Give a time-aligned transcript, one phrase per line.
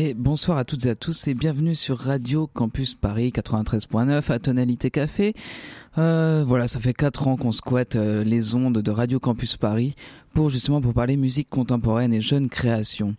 [0.00, 4.38] Et bonsoir à toutes et à tous et bienvenue sur Radio Campus Paris 93.9 à
[4.38, 5.34] Tonalité Café.
[5.98, 9.96] Euh, voilà, ça fait quatre ans qu'on squatte euh, les ondes de Radio Campus Paris
[10.34, 13.16] pour justement pour parler musique contemporaine et jeune création.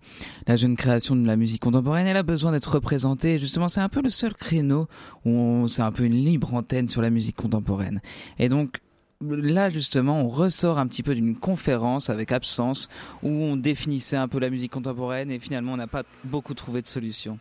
[0.48, 3.40] La jeune création de la musique contemporaine, elle a besoin d'être représentée.
[3.40, 4.88] Justement, c'est un peu le seul créneau
[5.26, 8.00] où c'est un peu une libre antenne sur la musique contemporaine.
[8.38, 8.80] Et donc,
[9.22, 12.88] là justement on ressort un petit peu d'une conférence avec absence
[13.22, 16.82] où on définissait un peu la musique contemporaine et finalement on n'a pas beaucoup trouvé
[16.82, 17.40] de solution.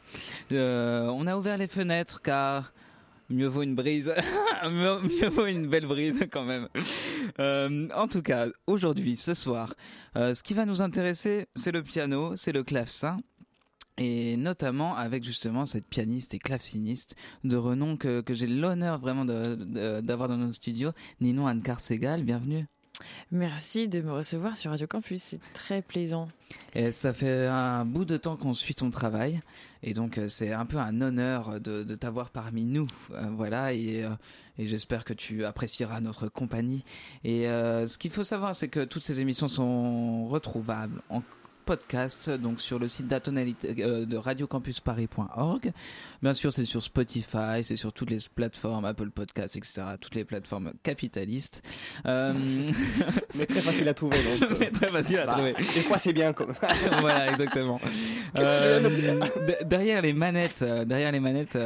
[0.52, 2.72] Euh, on a ouvert les fenêtres car
[3.30, 4.12] mieux vaut une brise,
[4.64, 6.68] mieux vaut une belle brise quand même.
[7.38, 9.74] Euh, en tout cas, aujourd'hui, ce soir,
[10.16, 13.18] euh, ce qui va nous intéresser, c'est le piano, c'est le clavecin
[13.98, 19.24] et notamment avec justement cette pianiste et claveciniste de renom que, que j'ai l'honneur vraiment
[19.24, 22.66] d'avoir dans nos studios, Ninon Anne Carsegal, bienvenue.
[23.30, 26.28] Merci de me recevoir sur Radio Campus, c'est très plaisant.
[26.74, 29.40] Et ça fait un bout de temps qu'on suit ton travail,
[29.82, 33.72] et donc euh, c'est un peu un honneur de, de t'avoir parmi nous, euh, voilà,
[33.72, 34.10] et, euh,
[34.58, 36.84] et j'espère que tu apprécieras notre compagnie.
[37.22, 41.22] Et ce qu'il faut savoir, c'est que toutes ces émissions sont retrouvables en
[41.68, 45.72] podcast donc sur le site d'atonalité euh, de radiocampusparis.org.
[46.22, 49.82] Bien sûr, c'est sur Spotify, c'est sur toutes les plateformes Apple Podcasts, etc.
[50.00, 51.62] Toutes les plateformes capitalistes.
[52.06, 52.32] Euh...
[53.34, 54.16] Mais très facile à trouver.
[54.24, 55.52] Donc, Mais très facile à bah, trouver.
[55.52, 56.32] Des fois, c'est bien.
[56.32, 56.54] Comme...
[57.00, 57.78] voilà, exactement.
[58.38, 59.20] Euh,
[59.66, 61.58] derrière les manettes, derrière les manettes,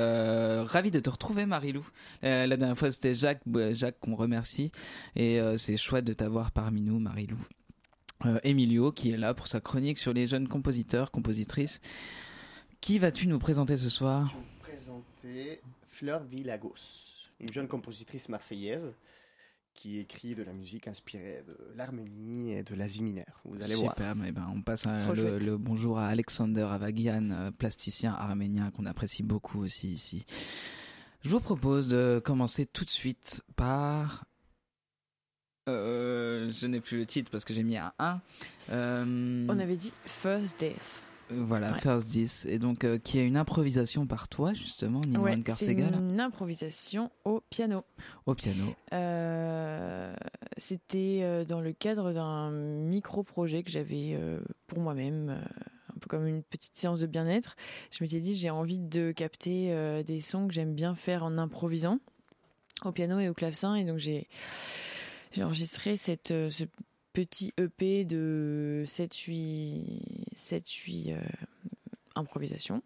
[0.69, 1.87] ravi de te retrouver, Marilou.
[2.23, 4.73] La dernière fois, c'était Jacques, Jacques qu'on remercie,
[5.15, 7.39] et c'est chouette de t'avoir parmi nous, Marilou
[8.27, 11.81] euh, Emilio qui est là pour sa chronique sur les jeunes compositeurs, compositrices.
[12.81, 14.29] Qui vas-tu nous présenter ce soir?
[14.29, 18.93] Je vais vous présenter Fleur Villagos, une jeune compositrice marseillaise
[19.75, 23.41] qui écrit de la musique inspirée de l'Arménie et de l'Asie mineure.
[23.45, 23.93] Vous allez voir.
[23.93, 29.23] Super, eh ben, on passe le, bonjour à Alexander Avagian, euh, plasticien arménien qu'on apprécie
[29.23, 30.25] beaucoup aussi ici.
[31.23, 34.25] Je vous propose de commencer tout de suite par
[35.69, 38.21] euh, je n'ai plus le titre parce que j'ai mis un 1.
[38.71, 41.03] Euh, On avait dit First Death.
[41.31, 42.47] Voilà, First Death.
[42.49, 47.11] Et donc, euh, qui est une improvisation par toi, justement, Nina ouais, C'est une improvisation
[47.25, 47.85] au piano.
[48.27, 48.75] Au piano.
[50.57, 54.19] C'était dans le cadre d'un micro-projet que j'avais
[54.67, 57.57] pour moi-même un peu comme une petite séance de bien-être.
[57.93, 61.99] Je m'étais dit, j'ai envie de capter des sons que j'aime bien faire en improvisant
[62.85, 63.77] au piano et au clavecin.
[63.77, 64.29] Et donc, j'ai
[65.33, 66.65] j'ai enregistré cette, euh, ce
[67.13, 69.83] petit EP de 7-8
[70.35, 71.15] 7, 8,
[72.15, 72.83] improvisations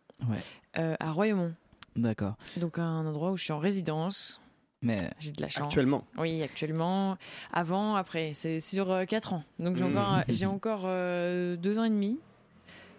[0.79, 1.55] euh, à Royaumont.
[1.97, 2.35] D'accord.
[2.57, 4.41] Donc un endroit où je suis en résidence.
[4.83, 5.67] Mais j'ai de la chance.
[5.67, 6.05] Actuellement.
[6.19, 7.17] Oui, actuellement.
[7.53, 9.45] Avant, après, c'est sur 4 euh, ans.
[9.59, 9.97] Donc j'ai mmh.
[9.97, 12.19] encore, j'ai encore 2 ans et demi.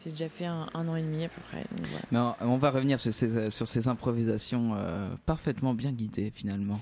[0.03, 1.65] J'ai déjà fait un, an et demi à peu près.
[2.11, 4.77] Mais on, va revenir sur ces, sur ces improvisations
[5.25, 6.79] parfaitement bien guidées finalement.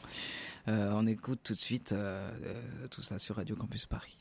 [0.68, 4.18] Euh, on écoute tout de suite euh, euh, tout ça sur Radio Campus Paris.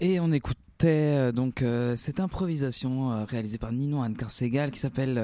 [0.00, 4.78] Et on écoutait euh, donc euh, cette improvisation euh, réalisée par Nino Anne Segal qui
[4.78, 5.20] s'appelle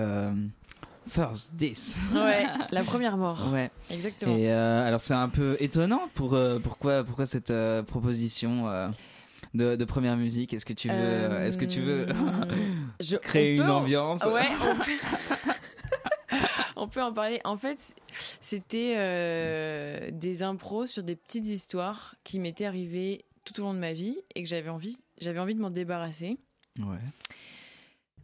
[1.09, 1.97] First This.
[2.13, 3.53] Ouais, la première mort.
[3.53, 3.71] Ouais.
[3.89, 4.37] Exactement.
[4.37, 7.53] Et alors c'est un peu étonnant pour pourquoi pourquoi cette
[7.87, 8.67] proposition
[9.55, 10.53] de, de, première musique?
[10.55, 12.09] Est-ce que tu veux est-ce que tu veux
[12.99, 14.25] je, créer une ambiance?
[14.25, 14.49] Ouais.
[14.61, 16.37] On peut...
[16.77, 17.41] on peut en parler.
[17.45, 17.95] En fait,
[18.41, 23.93] c'était des impros sur des petites histoires qui m'étaient arrivées tout au long de ma
[23.93, 26.39] vie et que j'avais envie, j'avais envie de m'en débarrasser.
[26.79, 26.99] Ouais.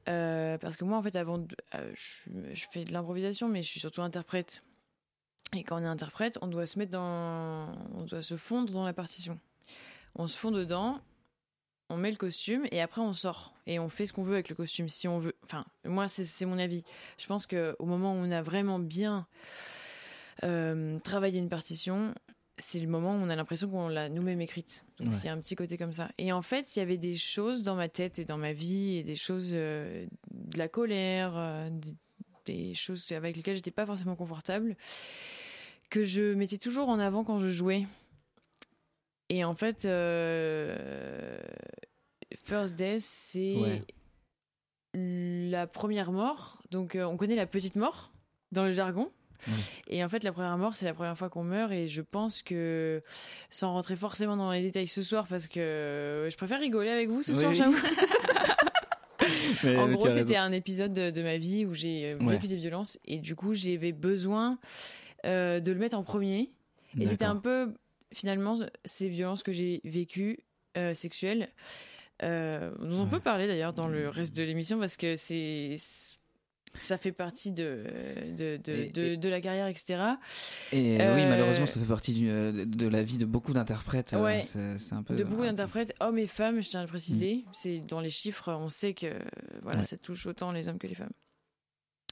[0.08, 3.80] Euh, parce que moi, en fait, avant, euh, je, fais de l'improvisation, mais je suis
[3.80, 4.62] surtout interprète.
[5.54, 8.84] Et quand on est interprète, on doit se mettre dans, on doit se fondre dans
[8.84, 9.38] la partition.
[10.14, 11.00] On se fond dedans,
[11.88, 14.48] on met le costume et après on sort et on fait ce qu'on veut avec
[14.48, 15.36] le costume si on veut.
[15.44, 16.84] Enfin, moi, c'est mon avis.
[17.18, 19.26] Je pense que au moment où on a vraiment bien
[20.44, 22.14] euh, travaillé une partition,
[22.60, 24.84] c'est le moment où on a l'impression qu'on l'a nous-mêmes écrite.
[24.98, 26.10] Donc c'est un petit côté comme ça.
[26.18, 28.96] Et en fait, il y avait des choses dans ma tête et dans ma vie,
[28.96, 31.70] et des choses euh, de la colère, euh,
[32.44, 34.76] des, choses avec lesquelles j'étais pas forcément confortable,
[35.88, 37.86] que je mettais toujours en avant quand je jouais.
[39.28, 41.38] Et en fait, euh,
[42.44, 43.84] First Death, c'est
[44.94, 46.62] la première mort.
[46.70, 48.12] Donc on connaît la petite mort
[48.52, 49.10] dans le jargon.
[49.88, 51.72] Et en fait, la première mort, c'est la première fois qu'on meurt.
[51.72, 53.02] Et je pense que,
[53.50, 57.22] sans rentrer forcément dans les détails ce soir, parce que je préfère rigoler avec vous
[57.22, 57.76] ce soir, j'avoue.
[59.64, 62.98] en gros, c'était un épisode de, ma vie où j'ai vécu des violences.
[63.06, 64.58] Et du coup, j'avais besoin
[65.26, 66.50] euh, de le mettre en premier.
[66.98, 67.74] Et c'était un peu,
[68.12, 70.38] finalement, ces violences que j'ai vécues,
[70.76, 71.48] euh, sexuelles.
[72.22, 75.74] Euh, on peut parler d'ailleurs dans le reste de l'émission parce que c'est
[76.78, 77.84] ça fait partie de,
[78.36, 80.02] de, de, de, la carrière, etc.
[80.72, 84.14] Et oui, euh, malheureusement, ça fait partie euh, de la vie de beaucoup d'interprètes.
[84.14, 85.16] Euh, ouais, c'est un peu.
[85.16, 87.44] De beaucoup d'interprètes, hommes et femmes, je tiens à le préciser.
[87.46, 87.50] Mm.
[87.52, 89.12] C'est dans les chiffres, on sait que
[89.62, 91.12] voilà, ça touche autant les hommes que les femmes.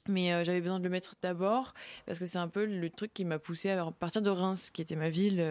[0.09, 1.75] Mais j'avais besoin de le mettre d'abord
[2.07, 4.81] parce que c'est un peu le truc qui m'a poussé à partir de Reims, qui
[4.81, 5.45] était ma ville.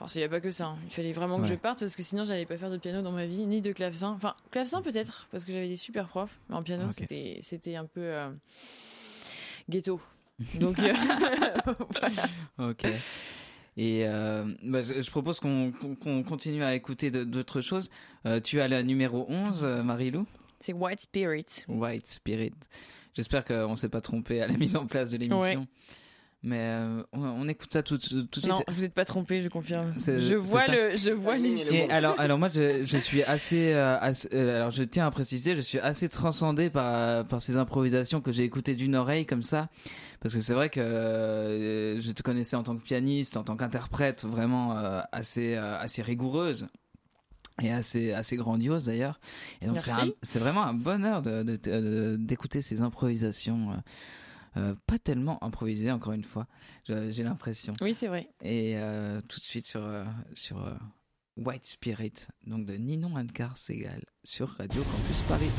[0.00, 0.66] Enfin, il n'y a pas que ça.
[0.66, 0.78] Hein.
[0.84, 3.12] Il fallait vraiment que je parte parce que sinon, j'allais pas faire de piano dans
[3.12, 4.08] ma vie, ni de clavecin.
[4.08, 6.38] Enfin, clavecin peut-être, parce que j'avais des super profs.
[6.48, 8.30] Mais en piano, c'était, c'était un peu euh,
[9.68, 10.00] ghetto.
[10.58, 10.94] Donc, euh,
[12.00, 12.70] voilà.
[12.70, 12.86] Ok.
[13.76, 15.72] Et euh, bah, je, propose qu'on,
[16.26, 17.90] continue à écouter d'autres choses.
[18.44, 20.26] tu as la numéro 11, Marie-Lou
[20.60, 21.66] C'est White Spirit.
[21.68, 22.54] White Spirit.
[23.12, 25.66] J'espère qu'on ne s'est pas trompé à la mise en place de l'émission.
[26.42, 28.48] Mais euh, on, écoute ça tout, tout, de suite.
[28.48, 29.92] Non, vous n'êtes pas trompé, je confirme.
[29.98, 31.86] Je vois le, je vois les.
[31.90, 33.98] alors, alors moi, je, je suis assez, euh,
[34.32, 38.32] euh, alors je tiens à préciser, je suis assez transcendé par par ces improvisations que
[38.32, 39.68] j'ai écoutées d'une oreille comme ça,
[40.20, 44.24] parce que c'est vrai que je te connaissais en tant que pianiste, en tant qu'interprète,
[44.24, 44.78] vraiment
[45.12, 46.68] assez assez rigoureuse
[47.62, 49.20] et assez assez grandiose d'ailleurs.
[49.60, 49.78] Et donc
[50.22, 53.74] c'est vraiment un bonheur de d'écouter ces improvisations.
[54.56, 56.46] Euh, pas tellement improvisé encore une fois
[56.86, 57.72] j'ai l'impression.
[57.80, 58.28] Oui c'est vrai.
[58.42, 60.04] Et euh, tout de suite sur euh,
[60.34, 60.76] sur
[61.36, 65.50] White Spirit donc de Ninon Ancar Segal sur Radio Campus Paris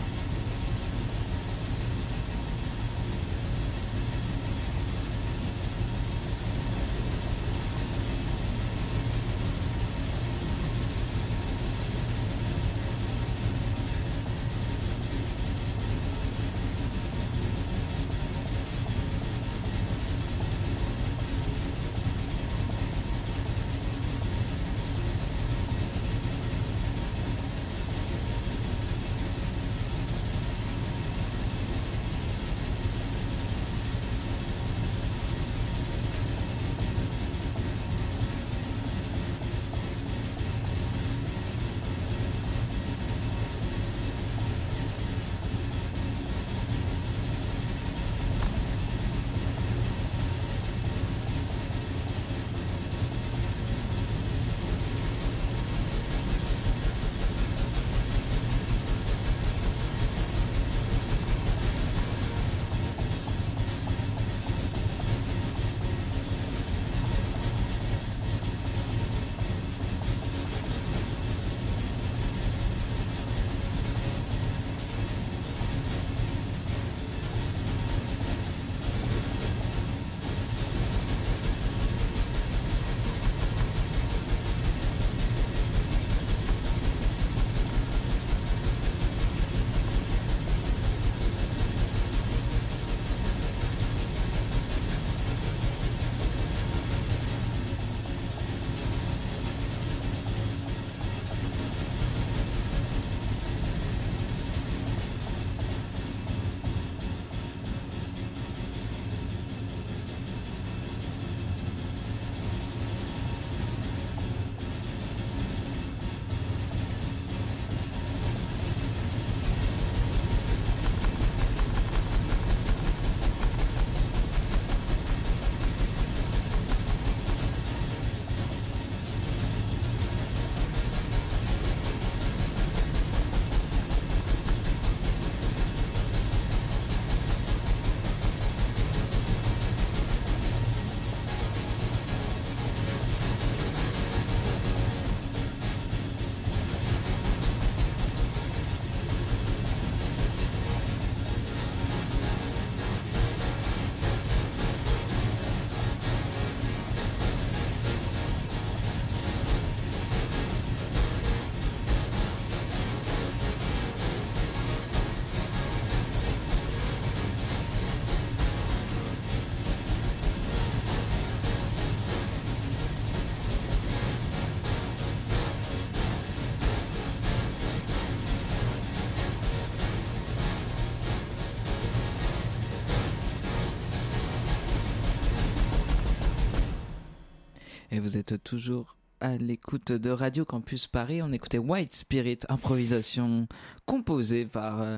[188.02, 191.22] vous êtes toujours à l'écoute de Radio Campus Paris.
[191.22, 193.48] On écoutait White Spirit, improvisation
[193.86, 194.82] composée par.
[194.82, 194.98] Euh,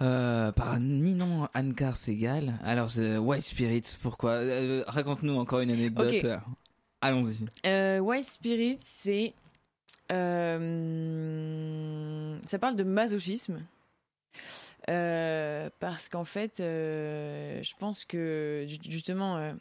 [0.00, 2.54] euh, par Ninon Ankar Segal.
[2.62, 4.30] Alors, White Spirit, pourquoi?
[4.30, 6.24] Euh, Raconte-nous encore une anecdote.
[7.00, 7.98] Allons-y.
[7.98, 9.34] White Spirit, c'est.
[10.08, 10.18] ça
[12.60, 13.58] parle de masochisme.
[15.80, 19.54] Parce qu'en fait, je pense que justement,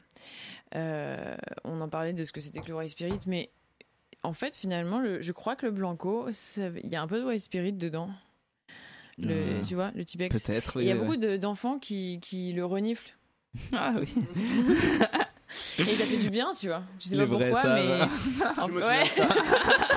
[0.76, 3.50] euh, on en parlait de ce que c'était que le White Spirit, mais
[4.24, 7.42] en fait, finalement, je crois que le Blanco, il y a un peu de White
[7.42, 8.10] Spirit dedans.
[9.20, 10.44] Le, euh, tu vois, le Tibex.
[10.44, 10.84] Peut-être, oui.
[10.84, 13.14] Il y a beaucoup d'enfants qui, qui le reniflent.
[13.74, 14.14] Ah oui.
[15.80, 16.84] Et ça fait du bien, tu vois.
[17.00, 18.02] Je sais pas pourquoi, mais.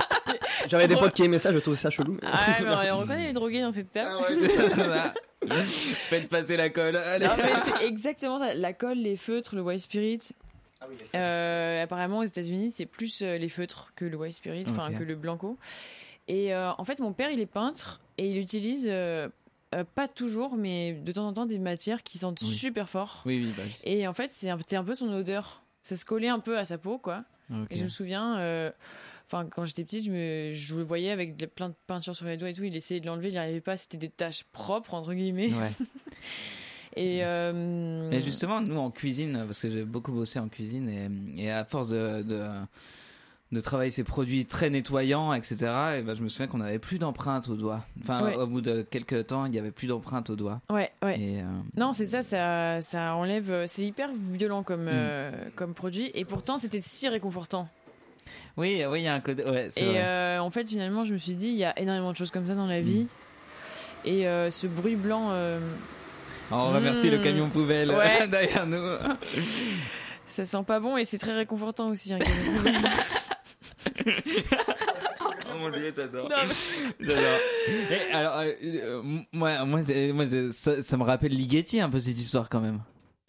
[0.67, 2.17] J'avais des potes qui aimaient ça, je trouve ça chelou.
[2.23, 4.09] Ah, mais on reconnaît les drogués dans cette table.
[4.11, 6.93] Ah ouais, Faites passer la colle.
[6.93, 8.53] Non, mais c'est exactement ça.
[8.53, 10.19] La colle, les feutres, le white spirit.
[10.81, 14.91] Ah euh, apparemment, aux États-Unis, c'est plus euh, les feutres que le White Spirit, enfin
[14.91, 15.57] que le Blanco.
[16.27, 18.91] Et euh, en fait, mon père, il est peintre et il utilise
[19.95, 23.21] pas toujours, mais de temps en temps des matières qui sentent super fort.
[23.25, 25.61] Oui, oui, bah Et en fait, c'est un, un, peu son odeur.
[25.81, 27.23] Ça se collait un peu à sa peau, quoi.
[27.69, 28.71] Et je me souviens,
[29.31, 32.37] enfin, quand j'étais petite, je, me, je le voyais avec plein de peinture sur les
[32.37, 32.63] doigts et tout.
[32.63, 33.77] Il essayait de l'enlever, il n'y arrivait pas.
[33.77, 35.53] C'était des taches propres, entre guillemets.
[35.53, 35.71] Ouais.
[36.97, 38.19] Et, euh...
[38.19, 40.89] justement, nous en cuisine, parce que j'ai beaucoup bossé en cuisine,
[41.37, 42.45] et, et à force de, de,
[43.53, 45.55] de, travailler ces produits très nettoyants, etc.,
[45.97, 47.85] et ben, je me souviens qu'on n'avait plus d'empreintes aux doigts.
[48.01, 50.59] Enfin, au bout de quelques temps, il n'y avait plus d'empreintes aux doigts.
[50.69, 51.17] Ouais, ouais.
[51.17, 51.45] Et, euh,
[51.77, 53.67] Non, c'est ça, ça, ça enlève.
[53.67, 54.91] C'est hyper violent comme, mm.
[54.91, 57.69] euh, comme produit, et pourtant, c'était si réconfortant.
[58.57, 59.43] Oui, oui, il y a un côté.
[59.43, 62.17] Ouais, et euh, en fait, finalement, je me suis dit, il y a énormément de
[62.17, 63.03] choses comme ça dans la vie.
[63.03, 64.07] Mm.
[64.07, 65.31] Et ce bruit blanc
[66.51, 67.51] on remercie le camion hmm.
[67.51, 67.87] poubelle
[68.29, 68.83] derrière nous.
[70.27, 72.75] Ça sent pas bon et c'est très réconfortant aussi un camion poubelle.
[75.19, 76.29] oh mon dieu, t'adores.
[76.99, 77.39] J'adore.
[78.13, 79.01] alors, euh, euh,
[79.33, 79.81] moi, moi,
[80.13, 82.79] moi ça, ça, me rappelle Ligeti un peu cette histoire quand même.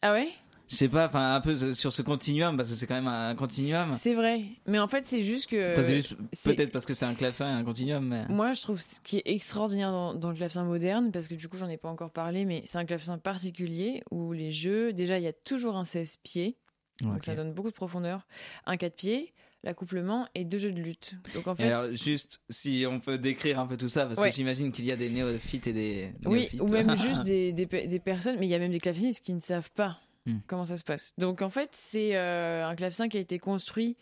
[0.01, 0.29] Ah ouais?
[0.73, 3.35] Je sais pas, enfin un peu sur ce continuum parce que c'est quand même un
[3.35, 3.93] continuum.
[3.93, 7.53] C'est vrai, mais en fait c'est juste que peut-être parce que c'est un clavecin et
[7.53, 8.09] un continuum.
[8.09, 8.27] Mais...
[8.29, 11.59] Moi je trouve ce qui est extraordinaire dans, le clavecin moderne, parce que du coup
[11.59, 15.25] j'en ai pas encore parlé, mais c'est un clavecin particulier où les jeux, déjà il
[15.25, 16.57] y a toujours un 16 pieds,
[17.03, 18.27] donc ça donne beaucoup de profondeur,
[18.65, 21.15] un 4 pieds l'accouplement et deux jeux de lutte.
[21.35, 21.71] Donc en fait.
[21.71, 24.93] alors juste si on peut décrire un peu tout ça parce que j'imagine qu'il y
[24.93, 26.13] a des néophytes et des.
[26.25, 29.23] Oui, ou même juste des, des, des, personnes, mais il y a même des clavinistes
[29.25, 30.39] qui ne savent pas Hmm.
[30.47, 31.15] Comment ça se passe?
[31.19, 33.97] Donc en fait, c'est euh, un clavecin qui a été construit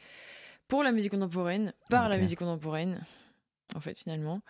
[0.69, 3.01] pour la musique contemporaine, par la musique contemporaine,
[3.75, 4.43] en fait finalement.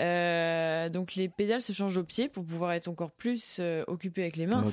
[0.00, 4.22] Euh, donc les pédales se changent au pied pour pouvoir être encore plus euh, occupé
[4.22, 4.64] avec les mains.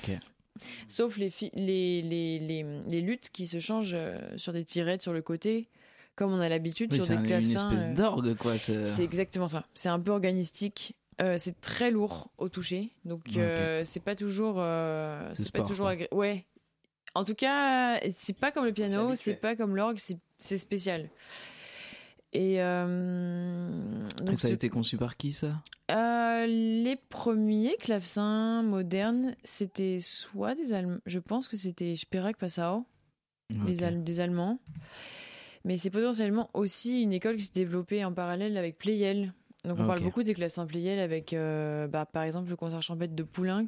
[0.88, 3.98] Sauf les, les, les, les, les luttes qui se changent
[4.36, 5.70] sur des tirettes sur le côté
[6.16, 7.60] comme on a l'habitude sur des clavecins.
[7.60, 8.58] C'est une espèce d'orgue, quoi.
[8.60, 9.66] C'est exactement ça.
[9.74, 10.96] C'est un peu organistique.
[11.22, 15.88] Euh, c'est très lourd au toucher, donc euh, c'est pas toujours, euh, c'est pas toujours
[15.88, 16.14] agréable.
[16.16, 16.46] Ouais.
[17.16, 20.00] En tout cas, c'est pas comme le piano, c'est pas comme l'orgue,
[20.40, 21.10] c'est spécial.
[22.36, 25.62] Et, donc ça a été conçu par qui ça?
[25.90, 32.86] Les premiers clavecins modernes, c'était soit des Allemands, je pense que c'était Sperak Passau,
[33.50, 34.60] des Allemands.
[35.66, 39.34] Mais c'est potentiellement aussi une école qui s'est développée en parallèle avec Pleyel,
[39.66, 43.16] donc on parle beaucoup des classes Pleyel avec, euh, bah, par exemple, le concert champêtre
[43.16, 43.68] de Poulenc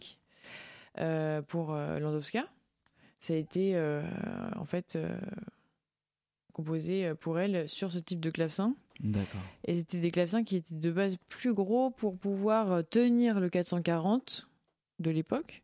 [0.97, 2.45] euh, pour euh, Landowska.
[3.19, 3.79] Ça a été
[4.55, 4.97] en fait
[6.53, 8.75] composé pour elle sur ce type de clavecin.
[8.99, 9.41] D'accord.
[9.65, 14.47] Et c'était des clavecins qui étaient de base plus gros pour pouvoir tenir le 440
[14.99, 15.63] de l'époque.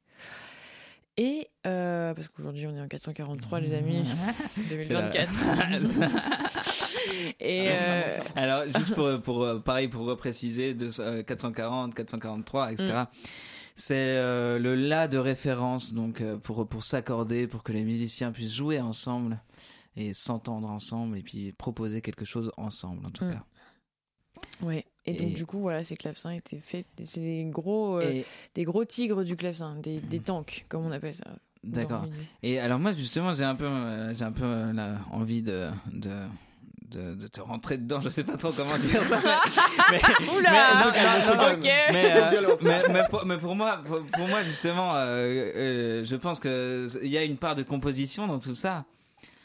[1.17, 4.09] Et parce qu'aujourd'hui on est en 443 les amis,
[4.69, 6.61] 2024.
[7.39, 10.89] Et euh, alors juste pour pour euh, pareil pour repréciser de
[11.21, 13.03] 440, 443, etc.
[13.75, 18.53] C'est euh, le la de référence donc pour pour s'accorder pour que les musiciens puissent
[18.53, 19.39] jouer ensemble
[19.95, 23.31] et s'entendre ensemble et puis proposer quelque chose ensemble en tout mm.
[23.31, 23.43] cas.
[24.61, 24.85] Ouais.
[25.05, 27.99] Et, donc du coup voilà ces clavecins étaient faits c'est des gros
[28.53, 30.23] des gros tigres du clavecin des, des mm.
[30.23, 31.37] tanks comme on appelle ça.
[31.63, 32.07] D'accord.
[32.41, 33.69] Et alors moi justement j'ai un peu
[34.13, 34.73] j'ai un peu
[35.11, 36.11] envie de, de
[36.91, 38.01] de, te rentrer dedans.
[38.01, 39.41] Je sais pas trop comment dire ça.
[39.91, 40.01] Mais,
[42.91, 43.81] mais, mais, pour, moi,
[44.13, 48.27] pour, moi justement, euh, euh, je pense que il y a une part de composition
[48.27, 48.85] dans tout ça.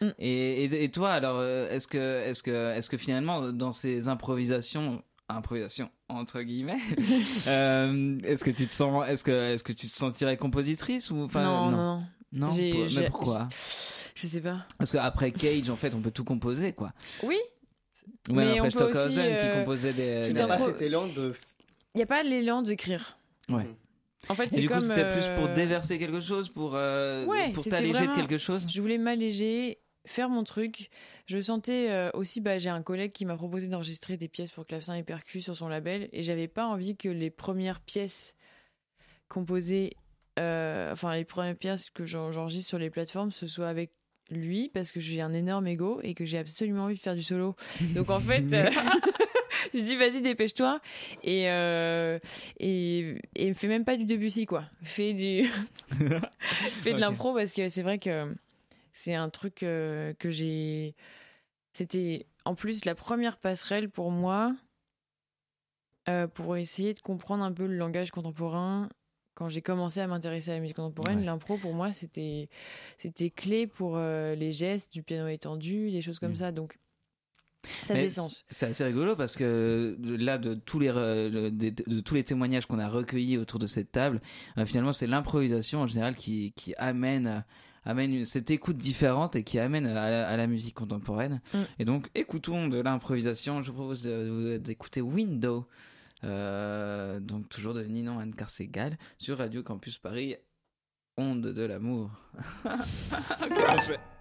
[0.01, 0.09] Mm.
[0.19, 5.03] Et, et, toi, alors, euh, est-ce que, est-ce que, est-ce que finalement, dans ces improvisations,
[5.29, 10.37] improvisation entre guillemets, est-ce que tu te sens, est-ce que, est-ce que tu te sentirais
[10.37, 13.49] compositrice ou enfin non, non, non, mais pourquoi?
[14.17, 14.67] Je sais pas.
[14.79, 16.93] Parce qu'après Cage, en fait, on peut tout composer, quoi.
[17.23, 17.37] Oui.
[18.29, 20.25] Ou même Mais après Stockhausen qui euh, composait des.
[20.27, 21.35] tout des- un Pas cet élan de.
[21.95, 23.19] Il y a pas l'élan d'écrire.
[23.49, 23.67] Ouais.
[24.29, 27.25] En fait, Et c'est du coup, c'était plus pour euh, déverser quelque chose, pour, euh,
[27.27, 28.67] Ouais, pour c'était t'alléger de vraiment- quelque chose?
[28.69, 30.89] Je voulais m'alléger, faire mon truc.
[31.27, 34.67] Je sentais euh, aussi, bah, j'ai un collègue qui m'a proposé d'enregistrer des pièces pour
[34.67, 38.35] clavecin et percus sur son label, et j'avais pas envie que les premières pièces
[39.29, 39.93] composées,
[40.39, 43.93] euh, enfin les premières pièces que j'en- j'enregistre sur les plateformes, ce soit avec
[44.31, 47.23] lui, parce que j'ai un énorme ego et que j'ai absolument envie de faire du
[47.23, 47.55] solo.
[47.95, 48.71] Donc en fait, euh,
[49.75, 50.81] je dis vas-y dépêche-toi
[51.23, 52.19] et euh,
[52.59, 54.65] et et fais même pas du Debussy quoi.
[54.83, 55.45] Fais du
[56.83, 58.29] fais de l'impro parce que c'est vrai que
[58.93, 60.95] c'est un truc euh, que j'ai.
[61.73, 64.55] C'était en plus la première passerelle pour moi
[66.09, 68.89] euh, pour essayer de comprendre un peu le langage contemporain.
[69.37, 71.25] Quand j'ai commencé à m'intéresser à la musique contemporaine, Ouais.
[71.27, 72.49] l'impro pour moi c'était
[72.99, 76.37] c'était clé pour euh, les gestes du piano étendu, des choses comme Mm.
[76.37, 76.51] ça.
[76.53, 76.79] Donc
[77.85, 78.45] ça faisait sens.
[78.49, 82.79] C'est assez rigolo parce que là, de tous les, re- de, tous les témoignages qu'on
[82.79, 84.21] a recueillis autour de cette table,
[84.57, 87.45] euh, finalement, c'est l'improvisation en général qui, qui amène,
[87.85, 91.41] amène une- cette écoute différente et qui amène à la, à la musique contemporaine.
[91.55, 91.59] Mm.
[91.81, 93.61] Et donc, écoutons de l'improvisation.
[93.63, 95.67] Je vous propose d'écouter Window,
[96.25, 100.37] euh, donc toujours de Ninon Anne Carsegal sur Radio Campus Paris,
[101.17, 102.11] Onde de l'amour.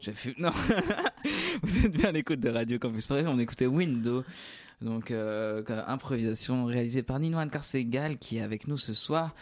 [0.00, 0.34] je fait...
[0.38, 0.50] Non,
[1.62, 3.24] vous êtes bien à l'écoute de Radio Campus Paris.
[3.26, 4.24] On écoutait Window,
[4.80, 9.34] donc euh, improvisation réalisée par Nino Anne Carsegal qui est avec nous ce soir.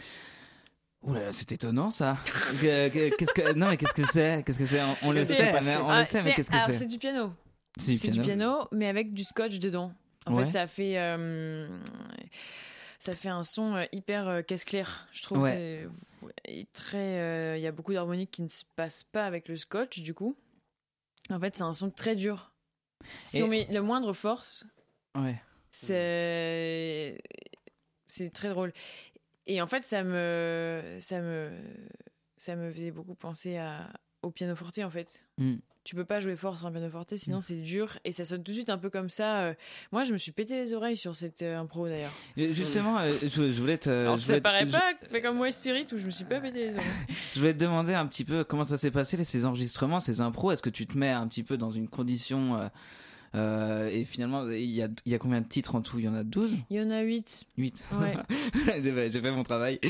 [1.03, 2.17] Ouh là là, c'est étonnant ça.
[2.61, 4.43] Qu'est-ce que non mais qu'est-ce que c'est?
[4.45, 4.81] Qu'est-ce que c'est?
[4.81, 6.71] On, on le C'est sait, mais on Ah, le sait, mais c'est- qu'est-ce que c'est?
[6.73, 7.31] C'est du piano.
[7.79, 9.93] C'est C'est du piano, mais avec du scotch dedans.
[10.25, 10.45] En Ouais.
[10.45, 11.67] fait, ça fait, euh,
[12.99, 15.07] ça fait un son euh, hyper euh, caisse claire.
[15.13, 15.87] Je trouve Ouais.
[16.71, 17.19] Très.
[17.19, 20.13] euh, Il y a beaucoup d'harmoniques qui ne se passent pas avec le scotch, du
[20.13, 20.35] coup.
[21.29, 22.53] En fait, c'est un son très dur.
[23.23, 24.65] Si Et- on met le moindre force,
[25.15, 25.41] Ouais.
[25.71, 27.17] c'est
[28.07, 28.73] c'est très drôle.
[29.45, 31.51] Et en fait, ça me ça me
[32.37, 33.91] ça me faisait beaucoup penser à
[34.27, 35.21] au pianoforte en fait.
[35.37, 35.55] Mm.
[35.83, 38.51] Tu peux pas jouer fort sur un pianoforte, sinon c'est dur et ça sonne tout
[38.51, 39.39] de suite un peu comme ça.
[39.43, 39.53] euh.
[39.93, 42.11] Moi, je me suis pété les oreilles sur cette euh, impro d'ailleurs.
[42.35, 45.21] Justement, euh, je, je voulais te, Alors, je ça voulais te- paraît je- pas fait
[45.21, 46.85] comme moi Spirit où je me suis pas pété les oreilles.
[47.35, 50.51] Je voulais te demander un petit peu comment ça s'est passé ces enregistrements, ces impros.
[50.51, 52.69] Est-ce que tu te mets un petit peu dans une condition
[53.35, 55.99] euh, et finalement il y a, y a combien de titres en tout?
[55.99, 57.45] Il y en a 12 Il y en a 8.
[57.57, 58.13] 8 Ouais.
[58.83, 59.79] j'ai fait, j'ai fait mon travail.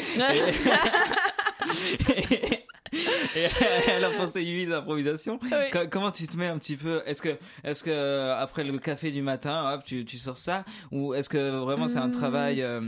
[3.87, 5.49] Et alors pour ces huit improvisations, Oui.
[5.71, 9.11] co- comment tu te mets un petit peu Est-ce que, est-ce que après le café
[9.11, 12.11] du matin, hop, tu, tu sors ça, ou est-ce que vraiment c'est un Hmm.
[12.11, 12.81] travail euh,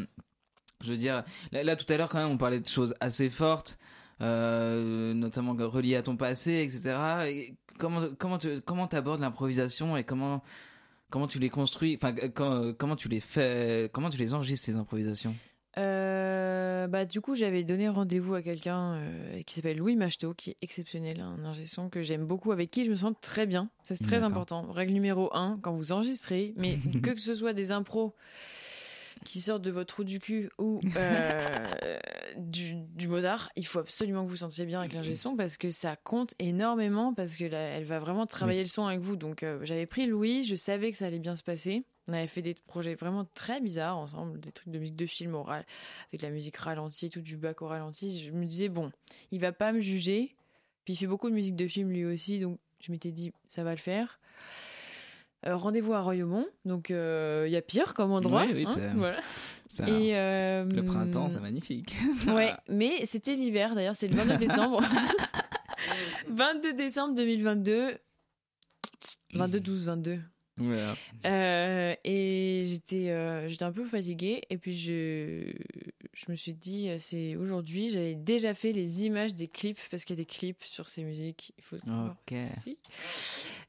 [0.83, 3.29] Je veux dire, là, là, tout à l'heure quand même, on parlait de choses assez
[3.29, 3.77] fortes,
[4.21, 6.95] euh, notamment reliées à ton passé, etc.
[7.27, 10.43] Et comment comment tu comment t'abordes l'improvisation et comment
[11.09, 14.75] comment tu les construis Enfin, euh, comment tu les fais Comment tu les enregistres ces
[14.75, 15.35] improvisations?
[15.79, 20.51] Euh, bah, du coup, j'avais donné rendez-vous à quelqu'un euh, qui s'appelle Louis Machto, qui
[20.51, 23.69] est exceptionnel, un ingé son que j'aime beaucoup, avec qui je me sens très bien.
[23.83, 24.69] Ça, c'est très important.
[24.71, 28.13] Règle numéro un, quand vous enregistrez, mais que ce soit des impros
[29.25, 31.97] qui sortent de votre trou du cul ou euh,
[32.37, 35.57] du, du Mozart, il faut absolument que vous vous sentiez bien avec l'ingé son parce
[35.57, 38.65] que ça compte énormément parce que là, elle va vraiment travailler Oui.
[38.65, 39.17] le son avec vous.
[39.17, 41.83] Donc, j'avais pris Louis, je savais que ça allait bien se passer.
[42.09, 45.35] On avait fait des projets vraiment très bizarres ensemble, des trucs de musique de film
[45.35, 45.63] oral,
[46.11, 48.19] avec la musique ralentie, tout du bac au ralenti.
[48.19, 48.91] Je me disais, bon,
[49.31, 50.35] il va pas me juger.
[50.85, 53.63] Puis il fait beaucoup de musique de film lui aussi, donc je m'étais dit, ça
[53.63, 54.19] va le faire.
[55.45, 58.45] Euh, Rendez-vous à Royaumont, donc euh, il y a pire comme endroit.
[58.45, 59.19] Oui, oui, hein, c'est- voilà.
[59.69, 61.95] Ça, Et, euh, Le printemps, c'est magnifique.
[62.27, 64.81] Ouais, mais c'était l'hiver d'ailleurs, c'est le 22 décembre.
[66.27, 67.97] 22 décembre 2022.
[69.35, 70.19] 22, 12, 22.
[70.59, 70.95] Voilà.
[71.25, 74.41] Euh, et j'étais euh, j'étais un peu fatiguée.
[74.49, 75.51] Et puis je,
[76.13, 80.05] je me suis dit, euh, c'est aujourd'hui, j'avais déjà fait les images des clips, parce
[80.05, 81.53] qu'il y a des clips sur ces musiques.
[81.57, 82.11] Il faut le savoir.
[82.29, 82.37] Ok.
[82.59, 82.77] Si.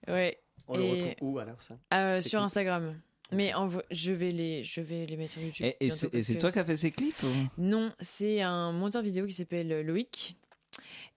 [0.09, 1.79] Ouais, On le Et- retrouve où alors ça?
[1.95, 2.45] Euh, sur clips?
[2.45, 3.01] Instagram.
[3.33, 5.67] Mais en vo- je, vais les, je vais les mettre sur YouTube.
[5.81, 7.29] Et, c'est toi qui as fait ces clips ou?
[7.59, 10.37] Non, c'est un monteur vidéo qui s'appelle Loïc.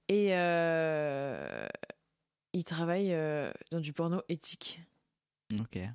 [0.10, 1.68] Et euh,
[2.54, 4.80] il travaille euh, dans du porno éthique.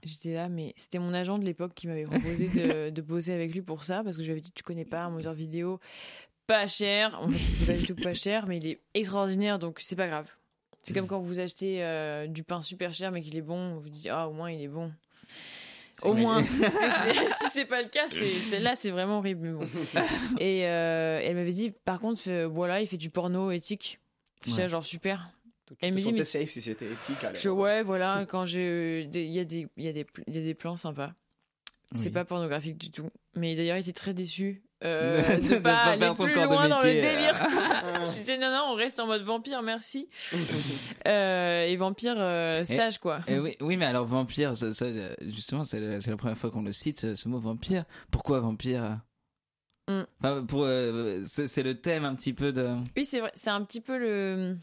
[0.05, 3.53] J'étais là, mais c'était mon agent de l'époque qui m'avait proposé de, de bosser avec
[3.53, 5.81] lui pour ça, parce que je lui avais dit Tu connais pas un moteur vidéo
[6.47, 7.19] pas cher.
[7.21, 10.27] En fait, pas du tout pas cher, mais il est extraordinaire, donc c'est pas grave.
[10.83, 13.79] C'est comme quand vous achetez euh, du pain super cher, mais qu'il est bon, on
[13.79, 14.91] vous dit Ah, au moins il est bon.
[16.03, 16.63] Au moins, si
[17.51, 19.49] c'est- pas le cas, c'est c'est- là c'est vraiment horrible.
[19.49, 19.67] mais bon.
[20.39, 23.99] Et euh, elle m'avait dit, par contre, euh, voilà, il fait du porno éthique.
[24.47, 24.69] J'étais là, Ouais.
[24.71, 25.29] genre super.
[25.75, 27.35] Tu Elle te me dit, sentais mais- safe si c'était éthique alors.
[27.37, 29.05] Je, ouais, voilà, quand je.
[29.05, 31.13] des- Il y, a des- il y, a des y a des plans sympas.
[31.93, 32.11] C'est Oui.
[32.13, 33.09] pas pornographique du tout.
[33.35, 36.35] Mais d'ailleurs, il était très déçu euh, De- de, de pas pas aller son plus
[36.35, 37.35] corps de loin dans le délire.
[38.15, 40.07] je disais, non, non, on reste en mode vampire, merci.
[41.07, 43.21] Euh, et vampire euh, sage, quoi.
[43.29, 46.51] Oui, oui, mais alors vampire, ça, ça, euh, justement, c'est la, c'est la première fois
[46.51, 47.85] qu'on le cite, ce, ce mot vampire.
[48.11, 49.01] Pourquoi vampire?
[49.89, 50.03] Mm.
[50.23, 52.69] Enfin, pour, euh, c'est c'est le thème un petit peu de.
[52.97, 53.31] Oui, c'est vrai.
[53.35, 54.57] C'est un petit peu le.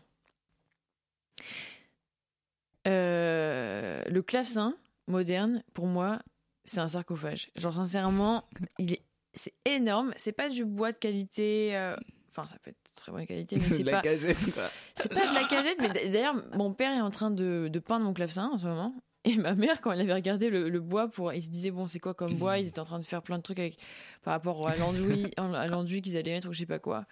[2.88, 4.76] Euh, le clavecin
[5.08, 6.20] moderne, pour moi,
[6.64, 7.50] c'est un sarcophage.
[7.56, 8.48] Genre, sincèrement,
[8.80, 9.02] il est,
[9.34, 10.14] c'est énorme.
[10.18, 11.76] C'est pas du bois de qualité.
[11.76, 11.96] euh,
[12.38, 14.64] Enfin, ça peut être de très bonne qualité, mais c'est la pas, cagette, quoi.
[14.96, 15.78] c'est pas de la cagette.
[15.80, 18.94] Mais d'ailleurs, mon père est en train de, de peindre mon clavecin en ce moment.
[19.24, 21.88] Et ma mère, quand elle avait regardé le, le bois, pour, ils se disaient, bon,
[21.88, 22.60] c'est quoi comme bois?
[22.60, 23.80] Ils étaient en train de faire plein de trucs avec,
[24.22, 27.06] par rapport à l'enduit, à l'enduit qu'ils allaient mettre ou je sais pas quoi.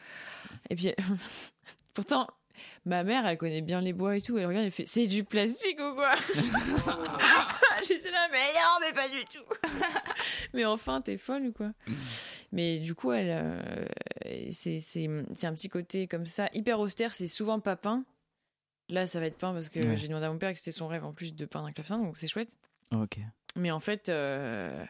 [0.69, 0.93] Et puis,
[1.93, 2.27] pourtant,
[2.85, 4.37] ma mère, elle connaît bien les bois et tout.
[4.37, 6.15] Elle regarde, elle fait, c'est du plastique ou quoi?
[7.87, 9.43] J'étais là, mais non, mais pas du tout.
[10.53, 11.71] mais enfin, t'es folle ou quoi?
[12.51, 13.85] Mais du coup, elle, euh,
[14.51, 17.13] c'est c'est c'est un petit côté comme ça, hyper austère.
[17.15, 18.05] C'est souvent pas peint.
[18.89, 19.97] Là, ça va être peint parce que Ouais.
[19.97, 21.97] j'ai demandé à mon père que c'était son rêve en plus de peindre un clavecin,
[21.99, 22.57] donc c'est chouette.
[22.93, 23.17] Ok.
[23.55, 24.83] Mais en fait, euh,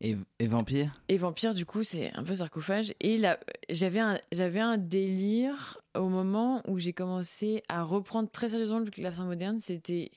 [0.00, 1.00] Et, et vampire?
[1.08, 2.94] et vampire, du coup, c'est un peu sarcophage.
[3.00, 3.38] Et là,
[3.70, 8.90] j'avais un, j'avais un délire au moment où j'ai commencé à reprendre très sérieusement le
[8.90, 9.60] clavecin moderne.
[9.60, 10.10] C'était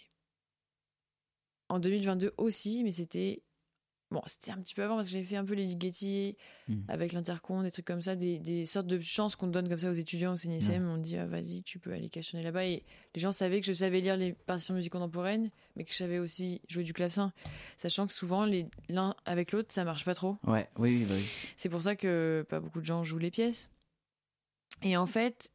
[1.70, 3.44] en 2022 aussi, mais c'était
[4.10, 6.38] bon, c'était un petit peu avant parce que j'avais fait un peu les Ligeti
[6.70, 6.82] Hmm.
[6.90, 9.90] avec l'intercon, des trucs comme ça, des, des sortes de chances qu'on donne comme ça
[9.90, 10.86] aux étudiants au CNSM.
[10.90, 12.66] On dit ah, vas-y, tu peux aller cachetonner là-bas.
[12.66, 12.84] Et
[13.16, 15.98] les gens savaient que je savais lire les partitions de musique contemporaine, mais que je
[15.98, 17.32] savais aussi jouer du clavecin,
[17.78, 20.36] sachant que souvent les l'un avec l'autre ça marche pas trop.
[20.46, 21.26] Ouais, oui, oui, oui.
[21.56, 23.70] C'est pour ça que pas beaucoup de gens jouent les pièces.
[24.82, 25.52] Et en fait,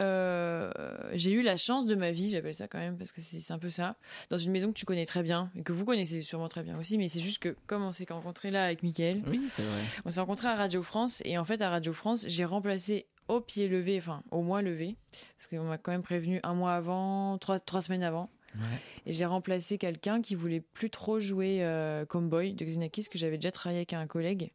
[0.00, 0.70] euh,
[1.12, 3.58] j'ai eu la chance de ma vie, j'appelle ça quand même, parce que c'est un
[3.58, 3.96] peu ça,
[4.30, 6.78] dans une maison que tu connais très bien, et que vous connaissez sûrement très bien
[6.78, 9.80] aussi, mais c'est juste que comme on s'est rencontrés là avec Mickaël, Oui, c'est vrai.
[10.04, 13.40] on s'est rencontrés à Radio France, et en fait à Radio France, j'ai remplacé au
[13.40, 14.96] pied levé, enfin au mois levé,
[15.36, 18.62] parce qu'on m'a quand même prévenu un mois avant, trois, trois semaines avant, Ouais.
[19.06, 23.36] et j'ai remplacé quelqu'un qui voulait plus trop jouer euh, Comboy de Xenakis, que j'avais
[23.36, 24.52] déjà travaillé avec un collègue,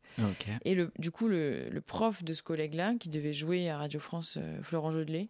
[0.65, 3.99] et le, du coup, le, le prof de ce collègue-là, qui devait jouer à Radio
[3.99, 5.29] France, euh, Florent Jodelet,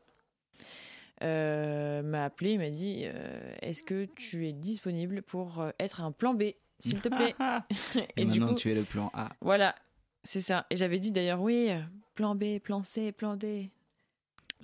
[1.22, 6.02] euh, m'a appelé, il m'a dit euh, Est-ce que tu es disponible pour euh, être
[6.02, 6.44] un plan B,
[6.80, 7.36] s'il te plaît
[8.18, 9.30] Et, Et du maintenant coup, tu es le plan A.
[9.42, 9.76] voilà,
[10.24, 10.66] c'est ça.
[10.70, 11.70] Et j'avais dit d'ailleurs Oui,
[12.16, 13.70] plan B, plan C, plan D.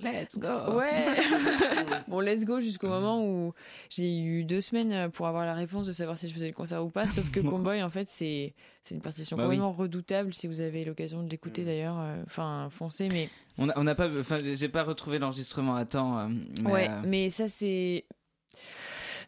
[0.01, 0.77] Let's go.
[0.77, 1.17] Ouais.
[2.07, 3.53] bon, let's go jusqu'au moment où
[3.89, 6.83] j'ai eu deux semaines pour avoir la réponse de savoir si je faisais le concert
[6.85, 7.07] ou pas.
[7.07, 9.57] Sauf que Comboy, en fait, c'est c'est une partition Bah oui.
[9.57, 10.33] complètement redoutable.
[10.33, 11.65] Si vous avez l'occasion de l'écouter Mm.
[11.65, 13.09] d'ailleurs, euh, enfin, foncez.
[13.09, 16.17] Mais On n'a pas, enfin, j'ai pas retrouvé l'enregistrement à temps.
[16.19, 16.27] euh,
[16.63, 18.05] mais, ouais, euh, mais ça c'est.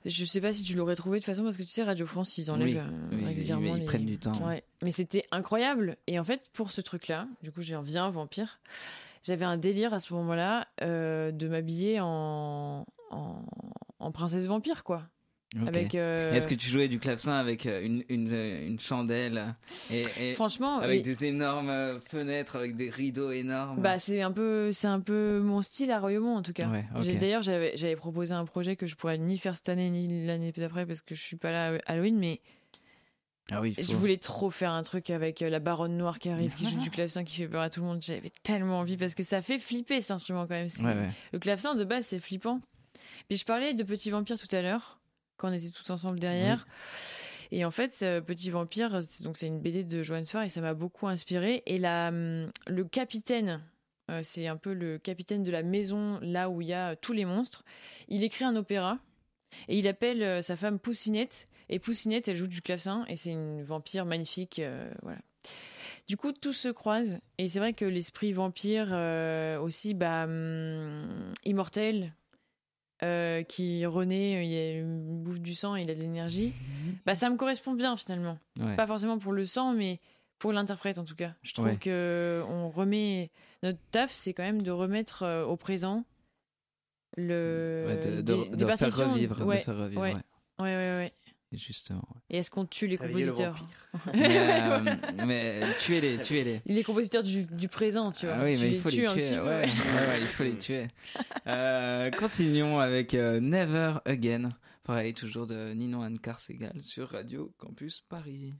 [0.03, 2.07] Je sais pas si tu l'aurais trouvé de toute façon parce que tu sais Radio
[2.07, 4.31] France ils enlèvent Oui, oui, ils- régulièrement ils les- prennent du temps.
[4.47, 5.95] Ouais, mais c'était incroyable.
[6.07, 8.59] Et en fait, pour ce truc-là, du coup, j'ai reviens vampire.
[9.23, 13.45] J'avais un délire à ce moment-là euh, de m'habiller en, en
[13.99, 15.03] en princesse vampire quoi.
[15.67, 15.95] Avec.
[15.95, 19.53] euh, Est-ce que tu jouais du clavecin avec euh, une, une, une chandelle
[19.91, 23.81] et, et franchement, avec et- des énormes fenêtres, avec des rideaux énormes?
[23.81, 26.69] Bah c'est un peu c'est un peu mon style à Royaumont en tout cas.
[26.69, 26.85] Ouais,
[27.19, 30.53] D'ailleurs, j'avais j'avais proposé un projet que je pourrais ni faire cette année ni l'année
[30.55, 32.39] d'après parce que je suis pas là à Halloween, mais
[33.51, 36.55] Ah oui, Je voulais trop faire un truc avec euh, la baronne noire qui arrive,
[36.55, 38.01] qui joue du clavecin, qui fait peur à tout le monde.
[38.01, 40.69] J'avais tellement envie parce que ça fait flipper cet instrument quand même.
[40.69, 41.09] C'est- Ouais, ouais.
[41.33, 42.61] Le clavecin de base, c'est flippant.
[43.27, 44.99] Puis je parlais de Petit Vampire tout à l'heure,
[45.37, 46.65] quand on était tous ensemble derrière.
[47.51, 50.49] Et en fait, ce Petit Vampire, c'est- donc c'est une BD de Johannes Farr et
[50.49, 51.63] ça m'a beaucoup inspiré.
[51.65, 53.61] Et la, hum, le capitaine,
[54.09, 56.95] euh, c'est un peu le capitaine de la maison là où il y a euh,
[56.99, 57.65] tous les monstres.
[58.07, 58.97] Il écrit un opéra
[59.67, 61.47] et il appelle euh, sa femme Poussinette.
[61.71, 64.59] Et Poussinette, elle joue du clavecin et c'est une vampire magnifique.
[64.59, 65.19] euh, voilà.
[66.07, 67.19] Du coup, tout se croise.
[67.37, 72.13] Et c'est vrai que l'esprit vampire euh, aussi, bah, hum, immortel,
[73.03, 74.45] euh, qui renaît,
[74.77, 74.83] il,
[75.23, 76.53] bouffe du sang, il a de l'énergie.
[77.05, 78.37] Bah, ça me correspond bien finalement.
[78.59, 78.75] Ouais.
[78.75, 79.97] Pas forcément pour le sang, mais
[80.37, 81.33] pour l'interprète en tout cas.
[81.41, 81.77] Je trouve Ouais.
[81.77, 83.31] que on remet
[83.63, 86.03] notre taf, c'est quand même de remettre au présent
[87.17, 90.13] le Ouais, de, des, de, des de faire revivre, Ouais, de faire revivre, ouais.
[90.13, 90.21] ouais.
[90.59, 91.13] ouais,
[91.51, 92.07] Justement.
[92.29, 93.67] Et est-ce qu'on tue les Réveiller compositeurs.
[94.13, 94.79] Mais, euh,
[95.25, 96.61] mais tuez-les, tuez-les.
[96.65, 98.35] Les compositeurs du, du présent, tu vois.
[98.39, 99.07] Ah oui, Tu mais il faut les tuer.
[99.07, 99.67] Ouais, ouais, ouais.
[100.19, 100.87] il faut les tuer.
[101.47, 104.51] Euh, continuons avec euh, Never Again.
[104.83, 108.53] Pareil, toujours de Nino Anne Carsegal sur Radio Campus Paris.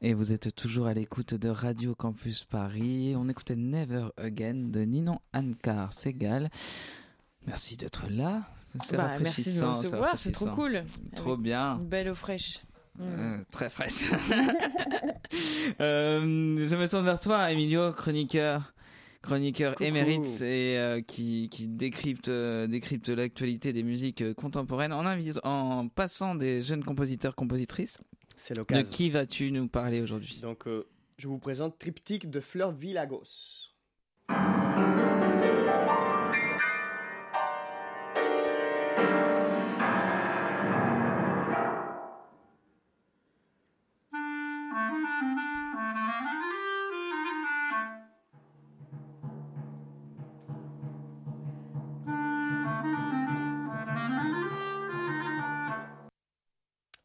[0.00, 3.14] Et vous êtes toujours à l'écoute de Radio Campus Paris.
[3.16, 6.50] On écoutait Never Again de Ninon Ankar Segal.
[7.48, 8.42] Merci d'être là.
[8.92, 10.84] Bah, merci de nous recevoir, c'est trop cool.
[11.16, 11.78] Trop bien.
[11.78, 12.62] Une belle eau fraîche.
[13.00, 14.12] Euh, très fraîche.
[15.80, 16.20] euh,
[16.68, 18.72] je me tourne vers toi, Emilio, chroniqueur
[19.20, 25.04] chroniqueur émérite et euh, qui, qui décrypte, euh, décrypte l'actualité des musiques contemporaines en,
[25.42, 27.98] en passant des jeunes compositeurs, compositrices.
[28.38, 28.88] C'est l'occasion.
[28.88, 30.64] De qui vas-tu nous parler aujourd'hui Donc,
[31.18, 33.24] je vous présente Triptyque de Fleur Villagos.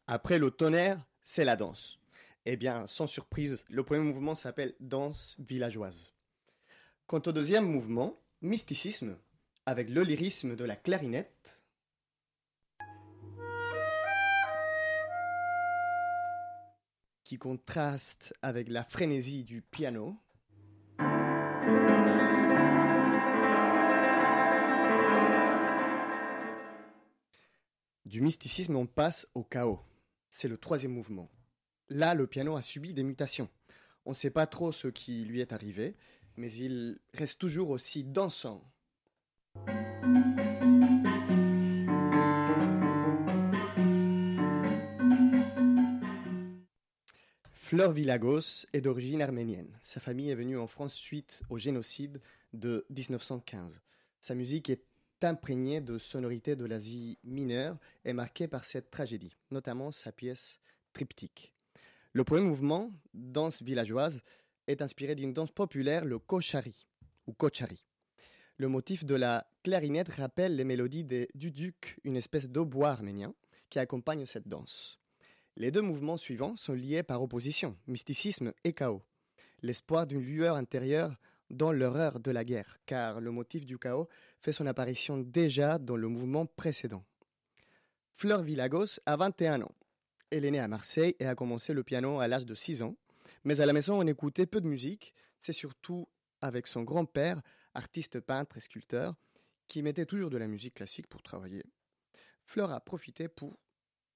[0.06, 1.98] Après le tonnerre, c'est la danse.
[2.44, 6.12] Eh bien, sans surprise, le premier mouvement s'appelle danse villageoise.
[7.06, 9.18] Quant au deuxième mouvement, mysticisme,
[9.66, 11.64] avec le lyrisme de la clarinette,
[17.24, 20.20] qui contraste avec la frénésie du piano,
[28.04, 29.80] Du mysticisme, on passe au chaos
[30.36, 31.30] c'est le troisième mouvement.
[31.88, 33.48] Là, le piano a subi des mutations.
[34.04, 35.94] On ne sait pas trop ce qui lui est arrivé,
[36.36, 38.68] mais il reste toujours aussi dansant.
[47.52, 49.78] Fleur Villagos est d'origine arménienne.
[49.84, 52.20] Sa famille est venue en France suite au génocide
[52.52, 53.80] de 1915.
[54.20, 54.84] Sa musique est
[55.22, 60.58] imprégné de sonorités de l'Asie mineure et marqué par cette tragédie, notamment sa pièce
[60.92, 61.52] Triptyque.
[62.12, 64.20] Le premier mouvement, danse villageoise,
[64.66, 66.86] est inspiré d'une danse populaire, le kochari
[67.26, 67.84] ou kochari.
[68.56, 73.34] Le motif de la clarinette rappelle les mélodies des duduks, une espèce d'hautbois arménien
[73.68, 75.00] qui accompagne cette danse.
[75.56, 79.02] Les deux mouvements suivants sont liés par opposition, mysticisme et chaos.
[79.62, 81.16] L'espoir d'une lueur intérieure
[81.50, 84.08] dans l'horreur de la guerre, car le motif du chaos
[84.40, 87.04] fait son apparition déjà dans le mouvement précédent.
[88.12, 89.74] Fleur Villagos a 21 ans.
[90.30, 92.96] Elle est née à Marseille et a commencé le piano à l'âge de 6 ans.
[93.44, 95.14] Mais à la maison, on écoutait peu de musique.
[95.40, 96.08] C'est surtout
[96.40, 97.40] avec son grand-père,
[97.74, 99.14] artiste peintre et sculpteur,
[99.66, 101.64] qui mettait toujours de la musique classique pour travailler.
[102.44, 103.58] Fleur a profité pour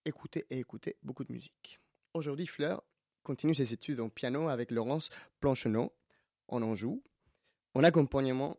[0.05, 1.81] écouter et écouter beaucoup de musique.
[2.15, 2.83] Aujourd'hui, Fleur
[3.23, 5.11] continue ses études en piano avec Laurence
[5.41, 5.93] Plancheneau
[6.49, 7.03] en Anjou,
[7.75, 8.57] en accompagnement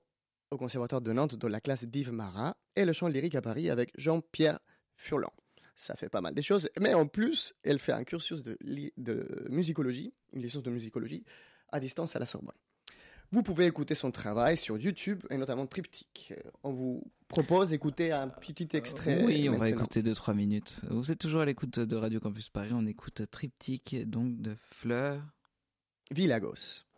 [0.52, 3.70] au Conservatoire de Nantes dans la classe d'Yves Marat et le chant lyrique à Paris
[3.70, 4.60] avec Jean-Pierre
[4.96, 5.32] Furlan.
[5.76, 8.58] Ça fait pas mal des choses, mais en plus, elle fait un cursus de,
[8.98, 11.24] de musicologie, une licence de musicologie,
[11.72, 12.56] à distance à la Sorbonne.
[13.32, 16.34] Vous pouvez écouter son travail sur YouTube et notamment Triptyque.
[16.64, 19.24] On vous propose d'écouter un petit extrait.
[19.24, 20.82] Oui, on va écouter 2-3 minutes.
[20.90, 22.72] Vous êtes toujours à l'écoute de Radio Campus Paris.
[22.74, 25.22] On écoute Triptyque, donc de Fleur.
[26.10, 26.89] Villagos.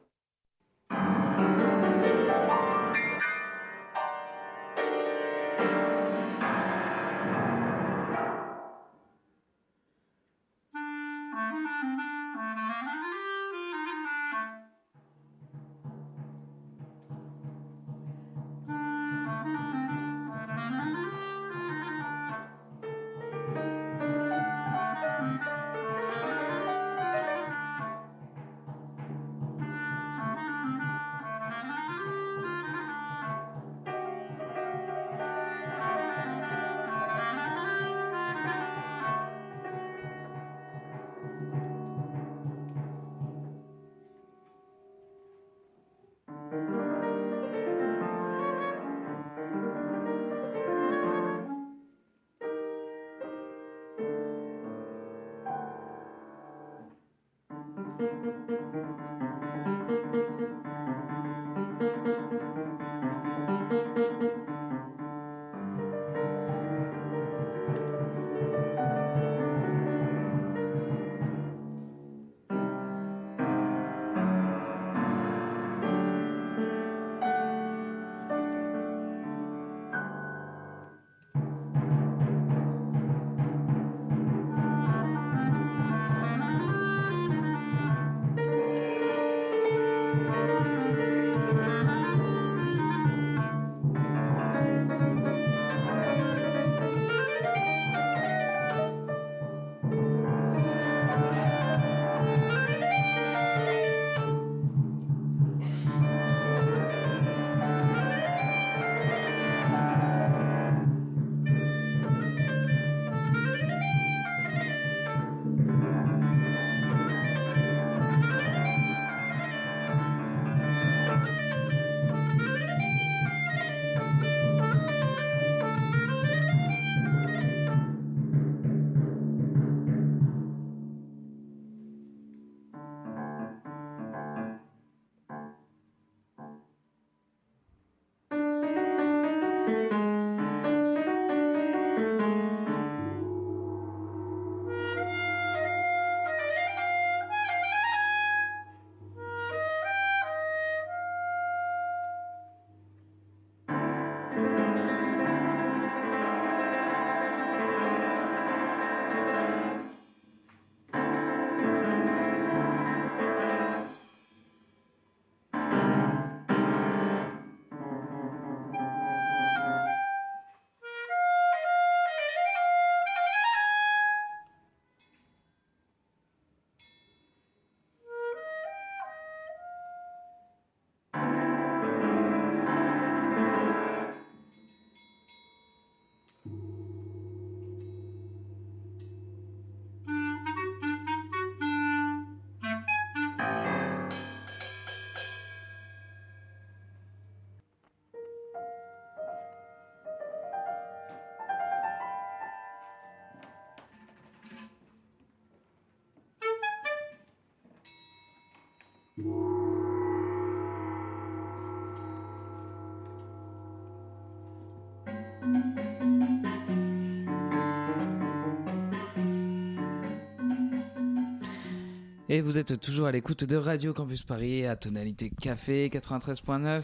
[222.32, 226.82] Et vous êtes toujours à l'écoute de Radio Campus Paris à tonalité café 93.9.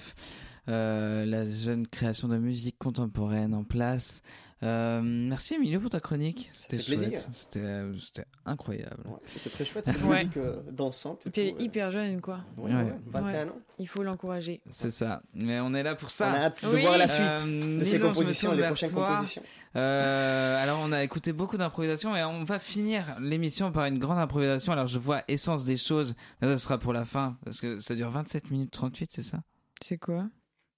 [0.70, 4.22] Euh, la jeune création de musique contemporaine en place.
[4.64, 6.50] Euh, merci Emilio pour ta chronique.
[6.52, 7.28] C'était chouette.
[7.32, 9.04] C'était, euh, c'était incroyable.
[9.06, 11.28] Ouais, c'était très chouette, cette musique euh, dansante.
[11.28, 12.40] Et puis elle est hyper jeune, quoi.
[12.58, 12.94] Ouais, ouais.
[13.06, 13.52] 21 ans.
[13.78, 14.62] Il faut l'encourager.
[14.70, 15.22] C'est ça.
[15.34, 16.32] Mais on est là pour ça.
[16.32, 19.10] On a hâte de voir la suite de ses compositions, les prochaines toi.
[19.10, 19.44] compositions.
[19.76, 24.74] alors on a écouté beaucoup d'improvisation et on va finir l'émission par une grande improvisation.
[24.74, 27.94] Alors je vois essence des choses, mais ça sera pour la fin parce que ça
[27.94, 29.38] dure 27 minutes 38, c'est ça?
[29.82, 30.28] C'est quoi?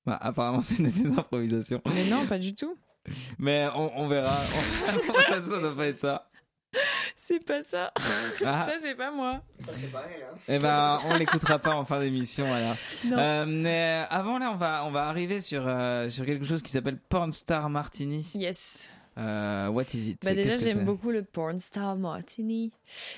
[0.09, 1.81] Bah, Apparemment c'est des improvisations.
[1.93, 2.77] Mais non, pas du tout.
[3.37, 4.35] Mais on, on verra.
[4.35, 6.29] ça, ça doit pas être ça.
[7.15, 7.91] C'est pas ça.
[8.45, 8.65] Ah.
[8.65, 9.41] Ça, c'est pas moi.
[9.59, 10.21] Ça, c'est pareil.
[10.21, 10.35] Hein.
[10.47, 12.53] Eh ben, on l'écoutera pas en fin d'émission.
[12.53, 12.75] Alors.
[13.11, 16.71] Euh, mais avant là, on va on va arriver sur euh, sur quelque chose qui
[16.71, 18.31] s'appelle Porn Star Martini.
[18.35, 18.95] Yes.
[19.19, 20.17] Euh, what is it?
[20.23, 22.71] Bah déjà, j'aime beaucoup le Porn Star Martini.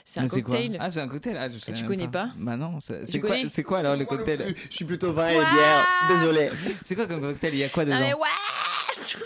[0.04, 0.41] C'est un quoi?
[0.41, 0.78] cocktail.
[0.80, 1.38] Ah, c'est un cocktail.
[1.38, 2.80] Ah, je sais Tu même connais pas Bah non.
[2.80, 4.56] C'est Tu quoi C'est quoi alors le cocktail?
[4.70, 5.88] Je suis plutôt vin et bière.
[6.10, 6.49] Désolé.
[6.84, 7.54] C'est quoi comme cocktail?
[7.54, 9.22] Il y a quoi dedans Ah mais ouais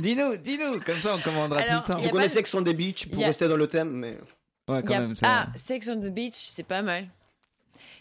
[0.00, 0.80] Dis-nous, dis-nous.
[0.80, 2.02] Comme ça, on commandera Alors, tout le temps.
[2.02, 4.18] Je connais Sex on the Beach pour a- rester dans le thème, mais
[4.68, 5.14] Ouais, quand a- même.
[5.16, 7.08] c'est- Ah, Sex on the Beach, c'est pas mal.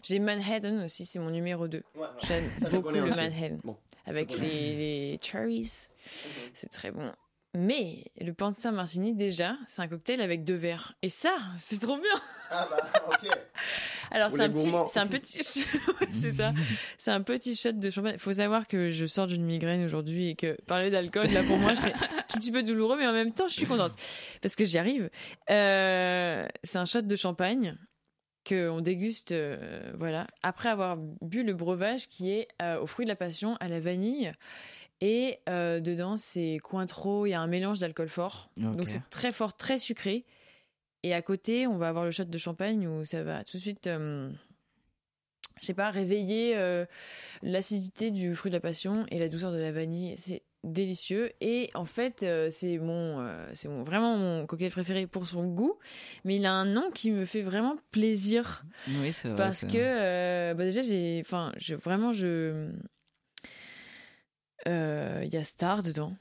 [0.04, 1.84] J'ai Manhattan aussi, c'est mon numéro 2.
[2.26, 3.18] J'aime Ça, je beaucoup connais le aussi.
[3.20, 3.58] Manhattan.
[3.64, 3.78] Bon.
[4.06, 5.72] Avec les cherries.
[6.54, 7.12] C'est très bon.
[7.54, 10.94] Mais le Panzer Martini, déjà, c'est un cocktail avec deux verres.
[11.02, 12.22] Et ça, c'est trop bien.
[12.50, 12.78] Ah bah,
[13.10, 13.30] ok.
[14.12, 15.44] Alors, c'est un, petit, c'est un petit.
[16.10, 16.54] C'est ça.
[16.98, 18.14] C'est un petit shot de champagne.
[18.16, 21.58] Il faut savoir que je sors d'une migraine aujourd'hui et que parler d'alcool, là, pour
[21.58, 21.98] moi, c'est un
[22.30, 23.94] tout petit peu douloureux, mais en même temps, je suis contente.
[24.42, 25.10] Parce que j'y arrive.
[25.50, 27.78] Euh, c'est un shot de champagne
[28.48, 33.12] qu'on déguste, euh, voilà, après avoir bu le breuvage qui est euh, aux fruits de
[33.12, 34.32] la passion, à la vanille.
[35.02, 38.52] Et euh, dedans, c'est Cointreau, il y a un mélange d'alcool fort.
[38.56, 40.26] Donc c'est très fort, très sucré.
[41.04, 43.62] Et à côté, on va avoir le shot de champagne où ça va tout de
[43.62, 44.30] suite, euh,
[45.60, 46.86] je sais pas, réveiller euh,
[47.42, 50.14] l'acidité du fruit de la passion et la douceur de la vanille.
[50.18, 51.32] C'est délicieux.
[51.42, 55.80] Et en fait, euh, c'est mon, c'est mon, vraiment mon cocktail préféré pour son goût.
[56.24, 58.64] Mais il a un nom qui me fait vraiment plaisir
[59.00, 59.38] Oui, c'est vrai.
[59.38, 62.70] parce que bah déjà j'ai enfin je vraiment je
[64.68, 66.16] euh, il y a Star dedans.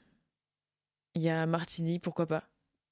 [1.15, 2.43] Il y a Martini pourquoi pas.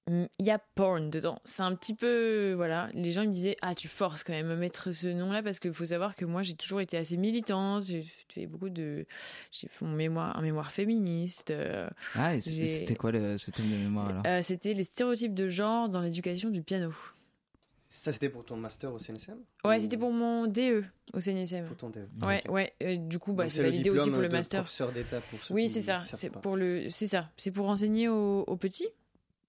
[0.10, 1.40] Mm, il y a Porn dedans.
[1.44, 2.90] C'est un petit peu voilà.
[2.94, 5.44] Les gens ils me disaient ah tu forces quand même à mettre ce nom là
[5.44, 7.84] parce qu'il faut savoir que moi j'ai toujours été assez militante.
[7.84, 9.06] J'ai fait beaucoup de
[9.52, 13.70] j'ai fait mon mémoire un mémoire féministe euh, Ah, et c'était quoi le, ce thème
[13.70, 14.24] de mémoire alors?
[14.26, 16.92] Euh, c'était les stéréotypes de genre dans l'éducation du piano
[18.02, 19.36] Ça, c'était pour ton master au CNSM
[19.66, 22.74] ouais Ou c'était pour mon DE au CNSM pour ton DE Ouais, ouais.
[22.82, 24.62] euh, du coup, bah, c'est validé aussi pour le master.
[24.62, 26.00] professeur d'État pour ceux Oui, c'est ça.
[26.02, 27.30] C'est pour le, c'est ça.
[27.36, 28.88] C'est pour enseigner aux, aux petits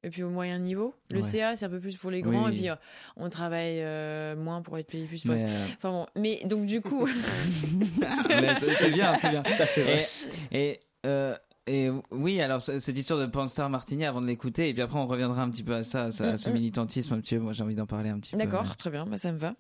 [0.03, 0.94] et puis au moyen niveau.
[1.11, 1.22] Le Ouais.
[1.22, 2.55] CA, c'est un peu plus pour les grands oui.
[2.55, 2.74] et puis euh,
[3.16, 5.24] on travaille euh, moins pour être payé plus.
[5.26, 5.44] Mais,
[5.76, 7.07] Enfin bon, mais donc du coup,
[8.61, 9.44] c'est c'est bien, c'est bien.
[9.44, 10.07] Ça, c'est vrai.
[10.51, 11.36] Et, et, euh,
[11.73, 15.07] et oui, alors cette histoire de Panstar Martini avant de l'écouter, et puis après on
[15.07, 16.55] reviendra un petit peu à ça, à, ce Mm, mm.
[16.55, 17.41] militantisme un petit peu.
[17.43, 18.39] Moi j'ai envie d'en parler un petit peu.
[18.39, 19.55] d'accord, très bien, bah, ça me va.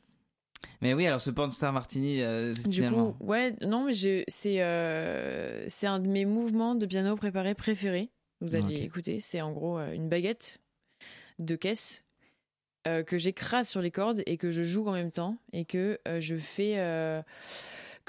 [0.82, 3.12] Mais oui, alors ce Panstar Martini, euh, Du finalement.
[3.12, 3.94] coup, ouais, non, mais
[4.28, 8.10] c'est, euh, c'est un de mes mouvements de piano préparé préférés.
[8.42, 8.82] Vous allez Ok.
[8.82, 9.20] écouter.
[9.20, 10.60] C'est en gros euh, une baguette
[11.38, 12.04] de caisse
[12.86, 15.98] euh, que j'écrase sur les cordes et que je joue en même temps et que
[16.18, 16.76] je fais,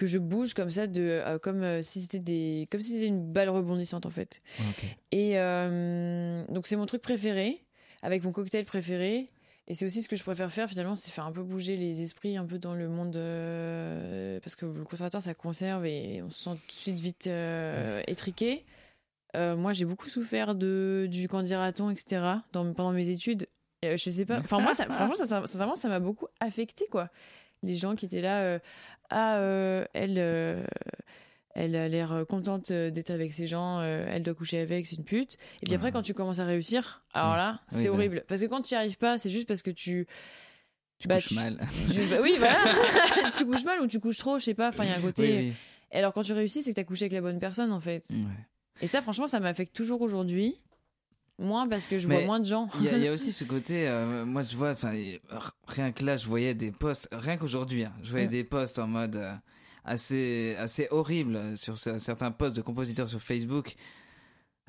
[0.02, 3.06] que je bouge comme ça, de, euh, comme euh, si c'était des, comme si c'était
[3.06, 4.42] une balle rebondissante en fait.
[4.60, 4.86] Ok.
[5.12, 7.64] Et euh, donc c'est mon truc préféré,
[8.02, 9.30] avec mon cocktail préféré.
[9.68, 12.02] Et c'est aussi ce que je préfère faire finalement, c'est faire un peu bouger les
[12.02, 13.14] esprits un peu dans le monde.
[14.42, 17.30] parce que le conservatoire ça conserve et on se sent tout de suite vite
[18.08, 18.66] étriqué.
[19.36, 22.22] Moi j'ai beaucoup souffert de, du quand etc.
[22.52, 23.48] Dans, pendant mes études.
[23.84, 24.40] Je sais pas.
[24.40, 27.10] Enfin moi, ça, franchement, ça, ça- sincèrement, ça m'a beaucoup affecté quoi.
[27.64, 28.60] Les gens qui étaient là, euh,
[29.12, 29.38] ah,
[29.94, 30.16] elle.
[30.18, 30.64] euh,
[31.54, 35.04] elle a l'air euh, contente d'être avec ces gens, elle doit coucher avec, c'est une
[35.04, 35.38] pute.
[35.62, 37.94] Et puis après, quand tu commences à réussir, alors là, c'est bah.
[37.94, 38.24] horrible.
[38.30, 40.08] Parce que quand tu n'y arrives pas, c'est juste parce que tu.
[40.98, 41.60] Tu bah, couches tu- mal.
[41.92, 42.60] tu- bah oui, voilà.
[43.38, 44.70] tu couches mal ou tu couches trop, je sais pas.
[44.70, 45.24] Enfin, il y a un côté.
[45.24, 45.54] Oui,
[45.92, 47.80] Et alors, quand tu réussis, c'est que tu as couché avec la bonne personne, en
[47.82, 48.06] fait.
[48.12, 48.18] Ouais.
[48.82, 50.56] Et ça, franchement, ça m'affecte toujours aujourd'hui.
[51.40, 52.68] Moins parce que je Mais vois moins de gens.
[52.80, 54.94] Il y, a- il y a aussi ce côté, euh, moi je vois, enfin
[55.68, 58.32] rien que là, je voyais des posts, rien qu'aujourd'hui, hein, je voyais Mm.
[58.32, 59.34] des posts en mode euh,
[59.84, 63.76] assez assez horrible sur ce- certains posts de compositeurs sur Facebook,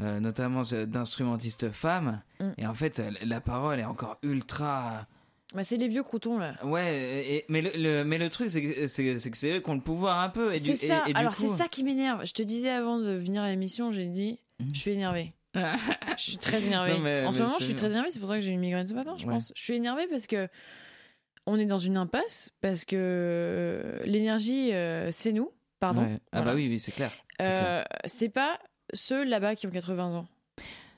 [0.00, 2.22] euh, notamment d'instrumentistes femmes.
[2.40, 2.44] Mm.
[2.58, 5.06] Et en fait, la parole est encore ultra
[5.54, 6.54] Bah, c'est les vieux croutons là.
[6.64, 10.20] Ouais, et, mais, le, mais le truc, c'est que c'est eux qui ont le pouvoir
[10.20, 10.56] un peu.
[10.56, 11.04] C'est ça.
[11.14, 12.24] Alors, c'est ça qui m'énerve.
[12.24, 14.70] Je te disais avant de venir à l'émission, j'ai dit, mhm.
[14.74, 15.34] je suis énervée.
[16.16, 17.24] je suis très énervée.
[17.24, 18.10] en ce moment, je suis très énervée.
[18.10, 19.52] C'est pour ça que j'ai une migraine ce matin, je pense.
[19.56, 20.48] Je suis énervée parce que
[21.46, 25.50] on est dans une impasse, parce que euh, l'énergie, euh, c'est nous.
[25.80, 26.18] Pardon.
[26.30, 27.10] Ah bah oui, oui, c'est clair.
[27.40, 28.58] C'est euh, pas
[28.92, 30.28] ceux là-bas qui ont 80 ans.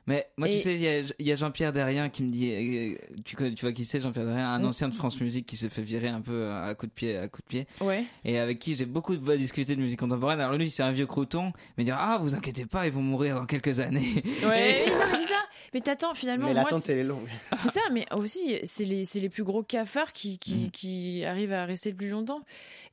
[0.07, 3.65] Mais moi, tu sais, il y a, Jean-Pierre Derrien qui me dit, euh, tu, tu
[3.65, 6.21] vois qui c'est Jean-Pierre Derrien, un ancien de France Musique qui se fait virer un
[6.21, 7.67] peu à coup de pied, à coup de pied.
[7.81, 8.05] Ouais.
[8.25, 10.41] Et avec qui j'ai beaucoup de discuter de musique contemporaine.
[10.41, 13.03] Alors lui, c'est un vieux crouton, mais il dit ah, vous inquiétez pas, ils vont
[13.03, 14.23] mourir dans quelques années.
[14.45, 14.85] Ouais.
[15.15, 15.41] c'est ça.
[15.73, 16.47] Mais t'attends finalement.
[16.49, 17.29] Mais l'attente elle est longue.
[17.57, 20.71] c'est ça, mais aussi c'est les c'est les plus gros cafards qui qui, mm.
[20.71, 22.43] qui arrivent à rester le plus longtemps.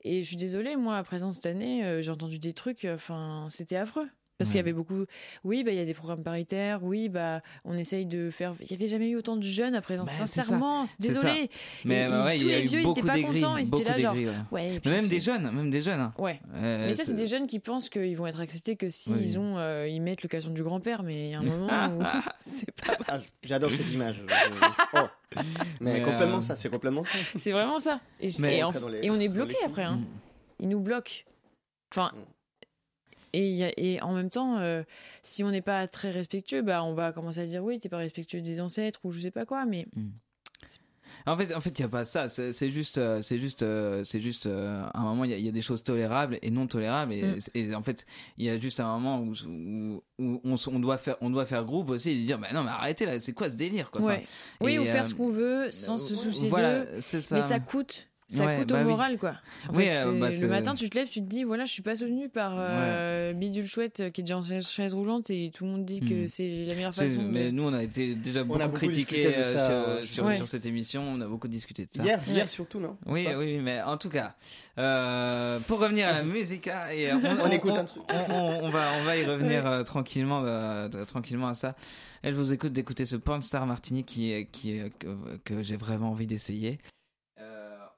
[0.04, 3.46] Et je suis désolée, moi, à présent cette année, euh, j'ai entendu des trucs, enfin,
[3.50, 4.08] c'était affreux.
[4.42, 5.06] Parce qu'il y avait beaucoup.
[5.44, 6.84] Oui, bah, il y a des programmes paritaires.
[6.84, 8.56] Oui, bah, on essaye de faire.
[8.60, 10.04] Il n'y avait jamais eu autant de jeunes à présent.
[10.04, 11.50] Bah, Sincèrement, désolé.
[11.86, 13.58] Mais ouais, tous les vieux, ils n'étaient pas contents.
[13.58, 14.16] Ils étaient là, genre.
[14.52, 14.82] Ouais.
[14.84, 16.00] mais même des jeunes, même des jeunes.
[16.00, 16.14] Hein.
[16.18, 16.40] Ouais.
[16.56, 19.58] Euh, mais ça, c'est des jeunes qui pensent qu'ils vont être acceptés que s'ils ont,
[19.58, 21.04] euh, ils mettent l'occasion du grand-père.
[21.04, 21.68] Mais il y a un moment
[22.00, 22.04] où
[22.40, 22.98] c'est pas.
[23.08, 24.22] Ah, j'adore cette image.
[24.94, 25.00] oh.
[25.80, 27.18] Mais, complètement euh, ça, c'est complètement ça.
[27.36, 28.02] C'est vraiment ça.
[28.20, 28.30] Et,
[29.02, 29.84] et, on est bloqué après.
[29.84, 29.98] Hein.
[29.98, 30.06] Mm.
[30.60, 31.24] Ils nous bloquent.
[31.92, 32.20] Enfin, mm.
[33.34, 34.84] Et, et en même temps, euh,
[35.24, 37.98] si on n'est pas très respectueux, bah, on va commencer à dire oui, t'es pas
[37.98, 39.88] respectueux des ancêtres ou je sais pas quoi, mais.
[39.96, 40.10] Hmm.
[41.26, 42.30] En fait, en fait, il y a pas ça.
[42.30, 44.48] C'est juste, euh, c'est juste, euh, c'est juste.
[44.48, 47.12] à un moment, il y, a des choses tolérables et non tolérables.
[47.12, 47.40] Et, hmm.
[47.54, 48.06] et en fait,
[48.38, 49.34] il y a juste un moment où,
[50.20, 52.70] où, on, on, doit faire, on doit faire groupe aussi et dire, bah non, mais
[52.70, 54.20] arrêtez là, c'est quoi ce délire, quoi.
[54.62, 57.00] oui, ou faire ce qu'on veut sans se soucier voilà, d'eux.
[57.32, 59.34] Mais ça coûte ça coûte au bah moral, quoi.
[59.74, 61.96] oui, euh, bah, le matin, tu te lèves, tu te dis, voilà, je suis pas
[61.96, 65.72] soutenu par euh, Bidule Chouette euh, qui est déjà en chaise roulante et tout le
[65.72, 66.28] monde dit que hmm.
[66.28, 67.22] c'est la meilleure façon.
[67.22, 69.44] Mais nous, on a été déjà beaucoup, critiqué
[70.06, 71.04] sur, sur, cette émission.
[71.04, 72.04] On a beaucoup discuté de ça.
[72.04, 74.36] Hier, hier surtout, non Oui, oui, mais en tout cas,
[74.76, 78.04] pour revenir à la musique, et on, écoute un truc.
[78.30, 81.76] On, va, on va y revenir tranquillement, tranquillement à ça.
[82.24, 86.80] Elle vous écoute d'écouter ce Star Martini qui, qui, que, que j'ai vraiment envie d'essayer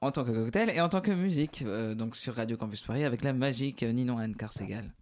[0.04, 3.04] en tant que cocktail et en tant que musique, euh, donc sur Radio Campus Paris
[3.04, 4.92] avec la magique Ninon Anne Carsegal.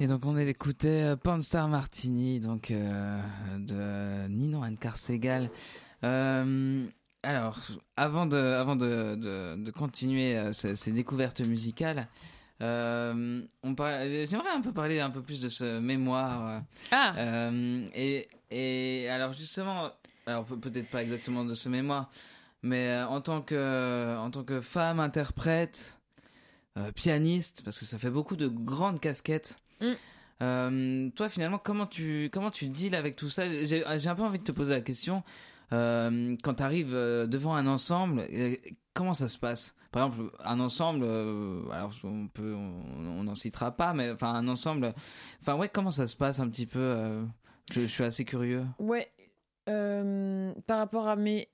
[0.00, 3.20] Et donc on écoutait euh, Panstar Martini, donc euh,
[3.58, 5.50] de Ninon Anne Carsegal.
[6.04, 6.86] Euh,
[7.24, 7.58] alors,
[7.96, 12.08] avant de, avant de, de, de continuer ces, découvertes musicales,
[12.60, 16.62] Euh, on J'aimerais un peu parler un peu plus de ce mémoire.
[16.90, 17.14] Ah.
[17.16, 19.90] Euh, et, et alors justement,
[20.26, 22.10] alors peut-être pas exactement de ce mémoire,
[22.62, 25.98] mais en tant que en tant que femme interprète,
[26.76, 29.56] euh, pianiste, parce que ça fait beaucoup de grandes casquettes.
[29.80, 29.92] Mm.
[30.40, 33.44] Euh, toi, finalement, comment tu comment tu deals avec tout ça?
[33.64, 35.22] J'ai un peu envie de te poser la question.
[35.72, 38.56] Euh, quand tu arrives euh, devant un ensemble, euh,
[38.94, 39.74] comment ça se passe?
[39.90, 41.04] Par exemple, un ensemble,
[41.72, 44.94] alors on peut, on n'en citera pas, mais enfin un ensemble,
[45.40, 47.24] enfin ouais, comment ça se passe un petit peu
[47.72, 48.66] je, suis assez curieux.
[48.78, 49.10] Ouais,
[49.64, 51.48] par rapport à mes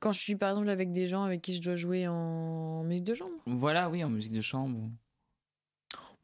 [0.00, 3.04] quand je suis par exemple avec des gens avec qui je dois jouer en musique
[3.04, 3.36] de chambre.
[3.46, 4.90] Voilà, oui, en musique de chambre.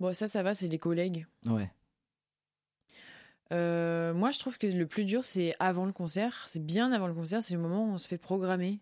[0.01, 1.27] Bon, ça, ça va, c'est les collègues.
[1.47, 1.71] Ouais.
[3.53, 6.45] Euh, moi, je trouve que le plus dur, c'est avant le concert.
[6.49, 8.81] C'est bien avant le concert, c'est le moment où on se fait programmer.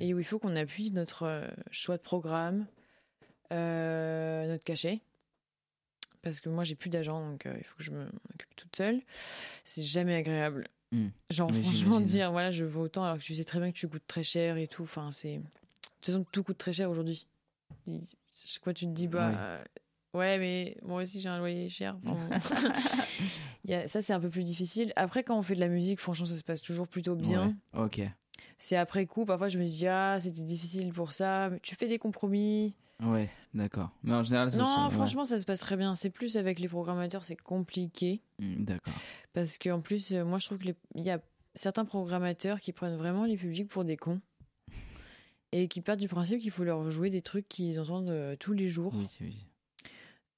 [0.00, 2.66] Et où il faut qu'on appuie notre euh, choix de programme,
[3.50, 5.00] euh, notre cachet.
[6.20, 9.00] Parce que moi, j'ai plus d'agent, donc il faut que je m'occupe toute seule.
[9.64, 10.68] C'est jamais agréable.
[10.92, 11.08] Hmm.
[11.30, 13.88] Genre, franchement, dire, voilà, je veux autant alors que tu sais très bien que tu
[13.88, 14.82] coûtes très cher et tout.
[14.82, 15.38] Enfin, c'est.
[15.38, 15.42] De
[16.02, 17.26] toute façon, tout coûte très cher aujourd'hui.
[18.62, 19.30] Quoi, tu te dis, bah.
[19.30, 19.64] Ouais,
[20.14, 21.96] mais moi aussi j'ai un loyer cher.
[23.86, 24.92] ça, c'est un peu plus difficile.
[24.96, 27.56] Après, quand on fait de la musique, franchement, ça se passe toujours plutôt bien.
[27.74, 28.02] ok.
[28.58, 31.48] C'est après coup, parfois je me dis, ah, c'était difficile pour ça.
[31.50, 32.74] Mais tu fais des compromis.
[33.02, 33.90] Ouais, d'accord.
[34.02, 35.94] Mais en général, ça Non, franchement, ça se passe très bien.
[35.94, 38.20] C'est plus avec les programmateurs, c'est compliqué.
[38.38, 38.92] Hmm, d'accord.
[39.32, 41.20] Parce qu'en plus, euh, moi, je trouve qu'il y a
[41.54, 44.20] certains programmateurs qui prennent vraiment les publics pour des cons.
[45.52, 48.52] Et qui partent du principe qu'il faut leur jouer des trucs qu'ils entendent euh, tous
[48.52, 48.92] les jours.
[48.94, 49.46] Oui, oui.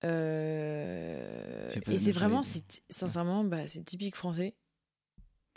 [0.04, 4.54] Euh, et c'est vraiment, c'est, sincèrement, bah, c'est typique français.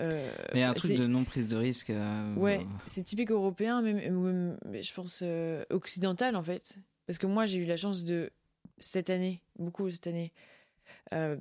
[0.01, 1.89] Euh, mais il y a un truc de non prise de risque.
[1.89, 5.23] Euh, ouais, c'est typique européen, même, je pense
[5.69, 6.77] occidental en fait.
[7.07, 8.31] Parce que moi, j'ai eu la chance de,
[8.79, 10.33] cette année, beaucoup cette année,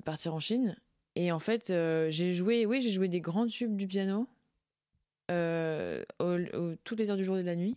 [0.05, 0.77] partir en Chine.
[1.17, 1.73] Et en fait,
[2.11, 4.29] j'ai joué, oui, j'ai joué des grands tubes du piano
[6.85, 7.77] toutes les heures du jour et de la nuit.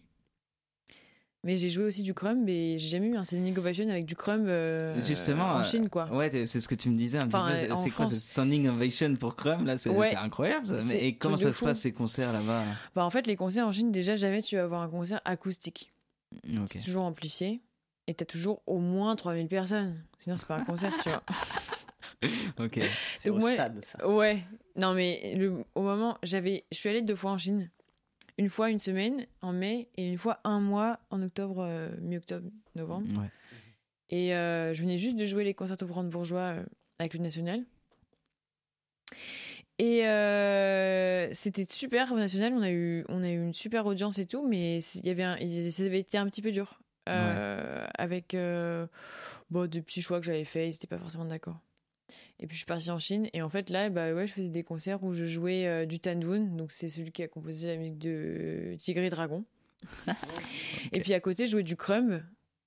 [1.44, 4.16] Mais j'ai joué aussi du crumb et j'ai jamais eu un standing ovation avec du
[4.16, 6.12] crumb euh, Justement, en Chine, quoi.
[6.12, 7.76] Ouais, c'est ce que tu me disais un petit peu.
[7.84, 10.66] C'est quoi ce standing ovation pour crumb là C'est incroyable.
[10.66, 10.78] Ça.
[10.88, 12.64] Mais, et comment ça se passe ces concerts là-bas?
[12.96, 15.92] Bah en fait, les concerts en Chine, déjà jamais tu vas avoir un concert acoustique.
[16.66, 17.62] C'est toujours amplifié
[18.08, 20.02] et t'as toujours au moins 3000 personnes.
[20.18, 21.24] Sinon, c'est pas un concert, tu vois.
[22.66, 22.80] ok.
[23.18, 24.08] C'est au stade, ça.
[24.08, 24.44] Ouais.
[24.76, 27.70] Non, mais le, au moment, j'avais, je suis allée deux fois en Chine
[28.38, 32.50] une fois une semaine en mai et une fois un mois en octobre, euh, mi-octobre,
[32.76, 33.26] novembre.
[34.10, 36.64] Et euh, je venais juste de jouer les concerts au brandebourgeois euh,
[37.00, 37.64] avec le National.
[39.80, 40.02] Et
[41.34, 44.48] c'était super au National, on a, eu, on a eu une super audience et tout,
[44.48, 45.38] mais il y avait un,
[45.72, 46.80] ça avait été un petit peu dur.
[47.06, 48.36] Avec
[49.50, 51.60] bon, des petits choix que j'avais faits, ils n'étaient pas forcément d'accord.
[52.40, 54.50] Et puis je suis partie en Chine et en fait là bah ouais je faisais
[54.50, 57.78] des concerts où je jouais euh, du Tan donc c'est celui qui a composé la
[57.78, 59.44] musique de Tigre et Dragon.
[60.92, 62.24] Et puis à côté je jouais du Crumb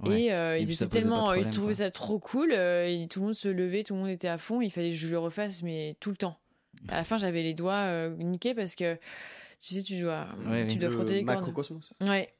[0.06, 3.34] et, euh, ils étaient tellement ils trouvaient ça trop cool euh, et tout le monde
[3.34, 5.96] se levait, tout le monde était à fond, il fallait que je le refasse mais
[6.00, 6.38] tout le temps.
[6.88, 8.96] À la fin j'avais les doigts niqués parce que
[9.60, 10.28] tu sais tu dois
[10.68, 11.40] tu dois frotter les cordes.
[11.40, 11.92] Macrocosmos.
[12.00, 12.32] Ouais.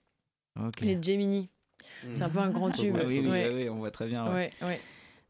[0.80, 1.50] Les Gemini.
[2.12, 2.96] C'est un peu un grand tube.
[3.06, 4.32] oui, oui, oui, on voit très bien.
[4.32, 4.80] Ouais, ouais.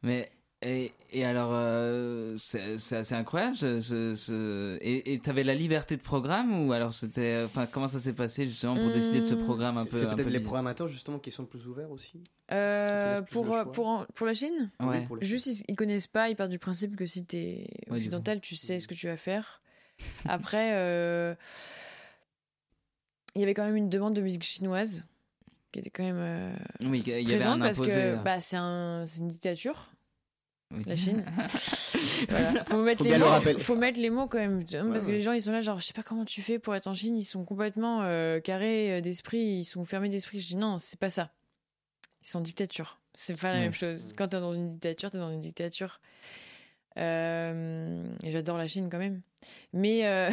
[0.02, 0.30] Mais
[0.62, 3.56] et, et alors, euh, c'est assez incroyable.
[3.56, 7.98] Ce, ce, Et tu avais la liberté de programme ou alors c'était, enfin, comment ça
[7.98, 9.44] s'est passé justement pour décider de ce hmm.
[9.44, 12.20] programme un peu C'est peut-être les programmateurs justement qui sont plus ouverts aussi.
[12.52, 15.08] Euh, pour pour pour la Chine, ouais.
[15.22, 18.80] juste ils, ils, connaissent pas, ils partent du principe que si t'es occidental, tu sais
[18.80, 19.62] ce que tu vas faire.
[20.26, 21.34] Après, euh,
[23.34, 25.04] il y avait quand même une demande de musique chinoise
[25.72, 26.52] qui était quand même euh,
[26.82, 29.90] oui, il y présente parce que bah, c'est un, une dictature
[30.86, 31.24] la Chine.
[32.28, 32.64] voilà.
[32.64, 33.58] Faut mettre les mots.
[33.58, 35.86] Faut mettre les mots quand même, parce que les gens ils sont là genre je
[35.86, 39.00] sais pas comment tu fais pour être en Chine, ils sont complètement euh, carrés euh,
[39.00, 40.40] d'esprit, ils sont fermés d'esprit.
[40.40, 41.30] Je dis non, c'est pas ça.
[42.22, 43.00] Ils sont en dictature.
[43.14, 44.12] C'est pas la même chose.
[44.16, 46.00] Quand t'es dans une dictature, t'es dans une dictature.
[46.98, 49.22] Euh, et j'adore la Chine quand même.
[49.72, 50.30] Mais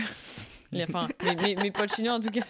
[0.83, 2.41] enfin, mes, mes, potes chinois en tout cas.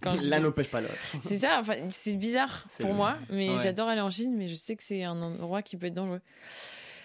[0.00, 0.94] Quand L'un n'empêche pas l'autre.
[1.20, 1.58] C'est ça.
[1.58, 5.02] Enfin, c'est bizarre pour moi, mais j'adore aller en Chine, mais je sais que c'est
[5.02, 6.20] un endroit qui peut être dangereux.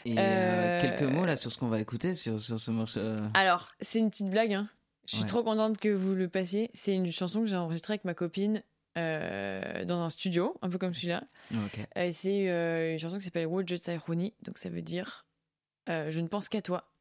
[0.06, 3.00] Et euh, euh, quelques mots là sur ce qu'on va écouter sur, sur ce morceau.
[3.00, 3.16] Euh.
[3.34, 4.54] Alors, c'est une petite blague.
[4.54, 4.68] Hein.
[5.08, 6.70] Je suis trop contente que vous le passiez.
[6.74, 8.64] C'est une chanson que j'ai enregistrée avec ma copine
[8.96, 11.24] dans un studio, un peu comme celui-là.
[11.96, 12.48] et c'est
[12.92, 15.26] une chanson qui s'appelle Wojo Sairuni, donc ça veut dire
[15.88, 16.92] Je ne pense qu'à toi.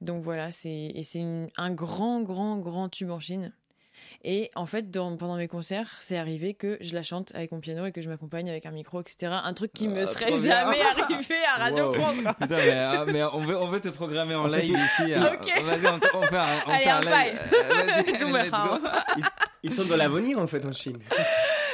[0.00, 3.52] Donc voilà, c'est et c'est un grand, grand, grand tube en Chine.
[4.26, 7.84] Et en fait, pendant mes concerts, c'est arrivé que je la chante avec mon piano
[7.84, 9.34] et que je m'accompagne avec un micro, etc.
[9.44, 12.16] Un truc qui me ah, serait jamais arrivé à Radio France.
[12.16, 15.12] Putain, mais, ah, mais, on, veut, on veut te programmer en live ici.
[15.12, 15.62] Euh, ok.
[15.62, 17.38] Vas-y, on, fait un, on Allez, fait un, live.
[17.52, 18.02] Euh,
[19.18, 19.24] ils,
[19.64, 20.98] ils, sont de l'avenir en fait en Chine.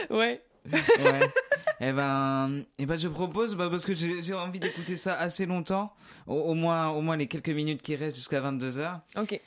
[0.09, 0.43] Ouais.
[0.73, 1.31] ouais.
[1.79, 5.95] Eh ben, eh ben, je propose, bah, parce que j'ai envie d'écouter ça assez longtemps,
[6.27, 9.41] au, au, moins, au moins les quelques minutes qui restent jusqu'à 22 h Ok.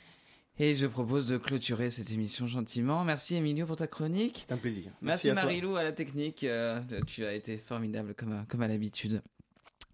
[0.58, 3.02] Et je propose de clôturer cette émission gentiment.
[3.02, 4.44] Merci Emilio pour ta chronique.
[4.46, 4.92] C'est un plaisir.
[5.02, 6.44] Merci, Merci Marilou à la technique.
[6.44, 9.20] Euh, tu as été formidable comme, comme à l'habitude.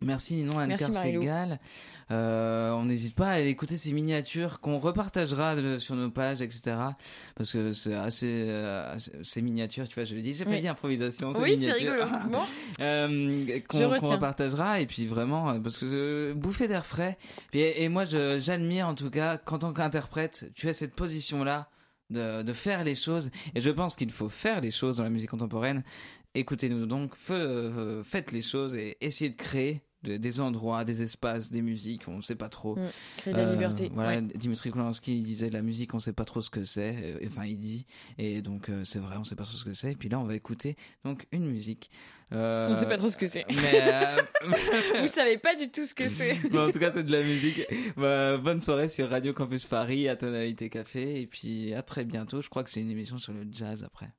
[0.03, 1.61] Merci Ninon Anne Segal.
[2.11, 6.75] Euh, on n'hésite pas à aller écouter ces miniatures qu'on repartagera sur nos pages, etc.
[7.37, 10.67] Parce que c'est assez, euh, ces miniatures, tu vois, je le dis, j'ai pas dit
[10.67, 11.33] improvisation.
[11.39, 12.05] Oui, c'est rigolo.
[12.31, 12.41] bon.
[12.81, 17.19] euh, qu'on repartagera et puis vraiment, euh, parce que bouffer d'air frais.
[17.53, 21.69] Et, et moi, j'admire en tout cas, qu'en tant qu'interprète, tu as cette position-là.
[22.09, 25.11] De, de, faire les choses et je pense qu'il faut faire les choses dans la
[25.11, 25.85] musique contemporaine
[26.35, 32.09] écoutez-nous donc faites les choses et essayez de créer des endroits, des espaces, des musiques,
[32.09, 32.77] on ne sait pas trop.
[32.77, 32.89] Mm,
[33.19, 33.85] créer la liberté.
[33.85, 36.97] Euh, voilà, Dimitri Kolansky disait la musique, on ne sait pas trop ce que c'est.
[37.03, 37.87] Euh, enfin, il dit,
[38.19, 39.93] et donc euh, c'est vrai, on ne sait pas trop ce que c'est.
[39.93, 41.91] Et puis là, on va écouter donc une musique.
[42.31, 43.45] on ne sait pas trop ce que c'est.
[45.01, 46.33] Vous savez pas du tout ce que c'est.
[46.57, 47.63] en tout cas, c'est de la musique.
[47.97, 52.41] Bah, bonne soirée sur Radio Campus Paris, à Tonalité Café, et puis à très bientôt.
[52.41, 54.11] Je crois que c'est une émission sur le jazz après.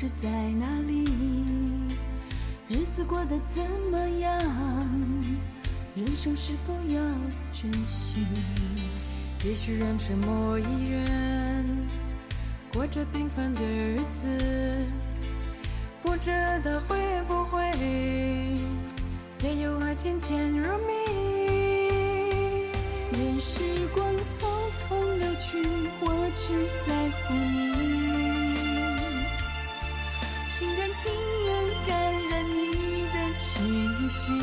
[0.00, 1.04] 是在哪里？
[2.68, 4.30] 日子过得怎么样？
[5.96, 7.02] 人生是否要
[7.50, 8.24] 珍惜？
[9.44, 11.66] 也许认识某一人，
[12.72, 14.28] 过着平凡的日子，
[16.00, 16.30] 不知
[16.64, 16.96] 道会
[17.26, 17.68] 不会
[19.42, 20.92] 也有爱情甜如蜜。
[23.14, 24.46] 任时光匆
[24.78, 25.58] 匆流去。
[26.00, 26.54] 我只
[26.86, 27.97] 在乎你，
[34.10, 34.36] 心，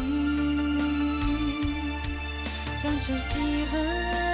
[2.84, 4.25] 让自己和。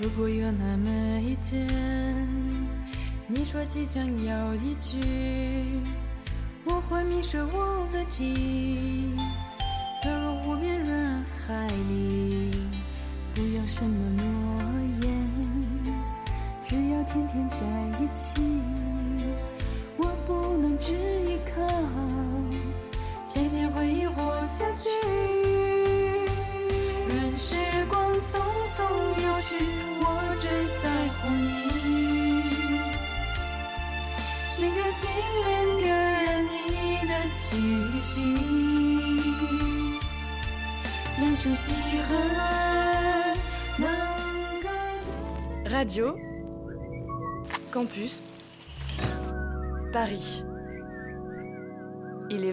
[0.00, 1.66] 如果有那么一天，
[3.26, 4.96] 你说即将要离去，
[6.64, 9.12] 我会迷失我自己，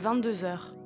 [0.05, 0.84] 22h.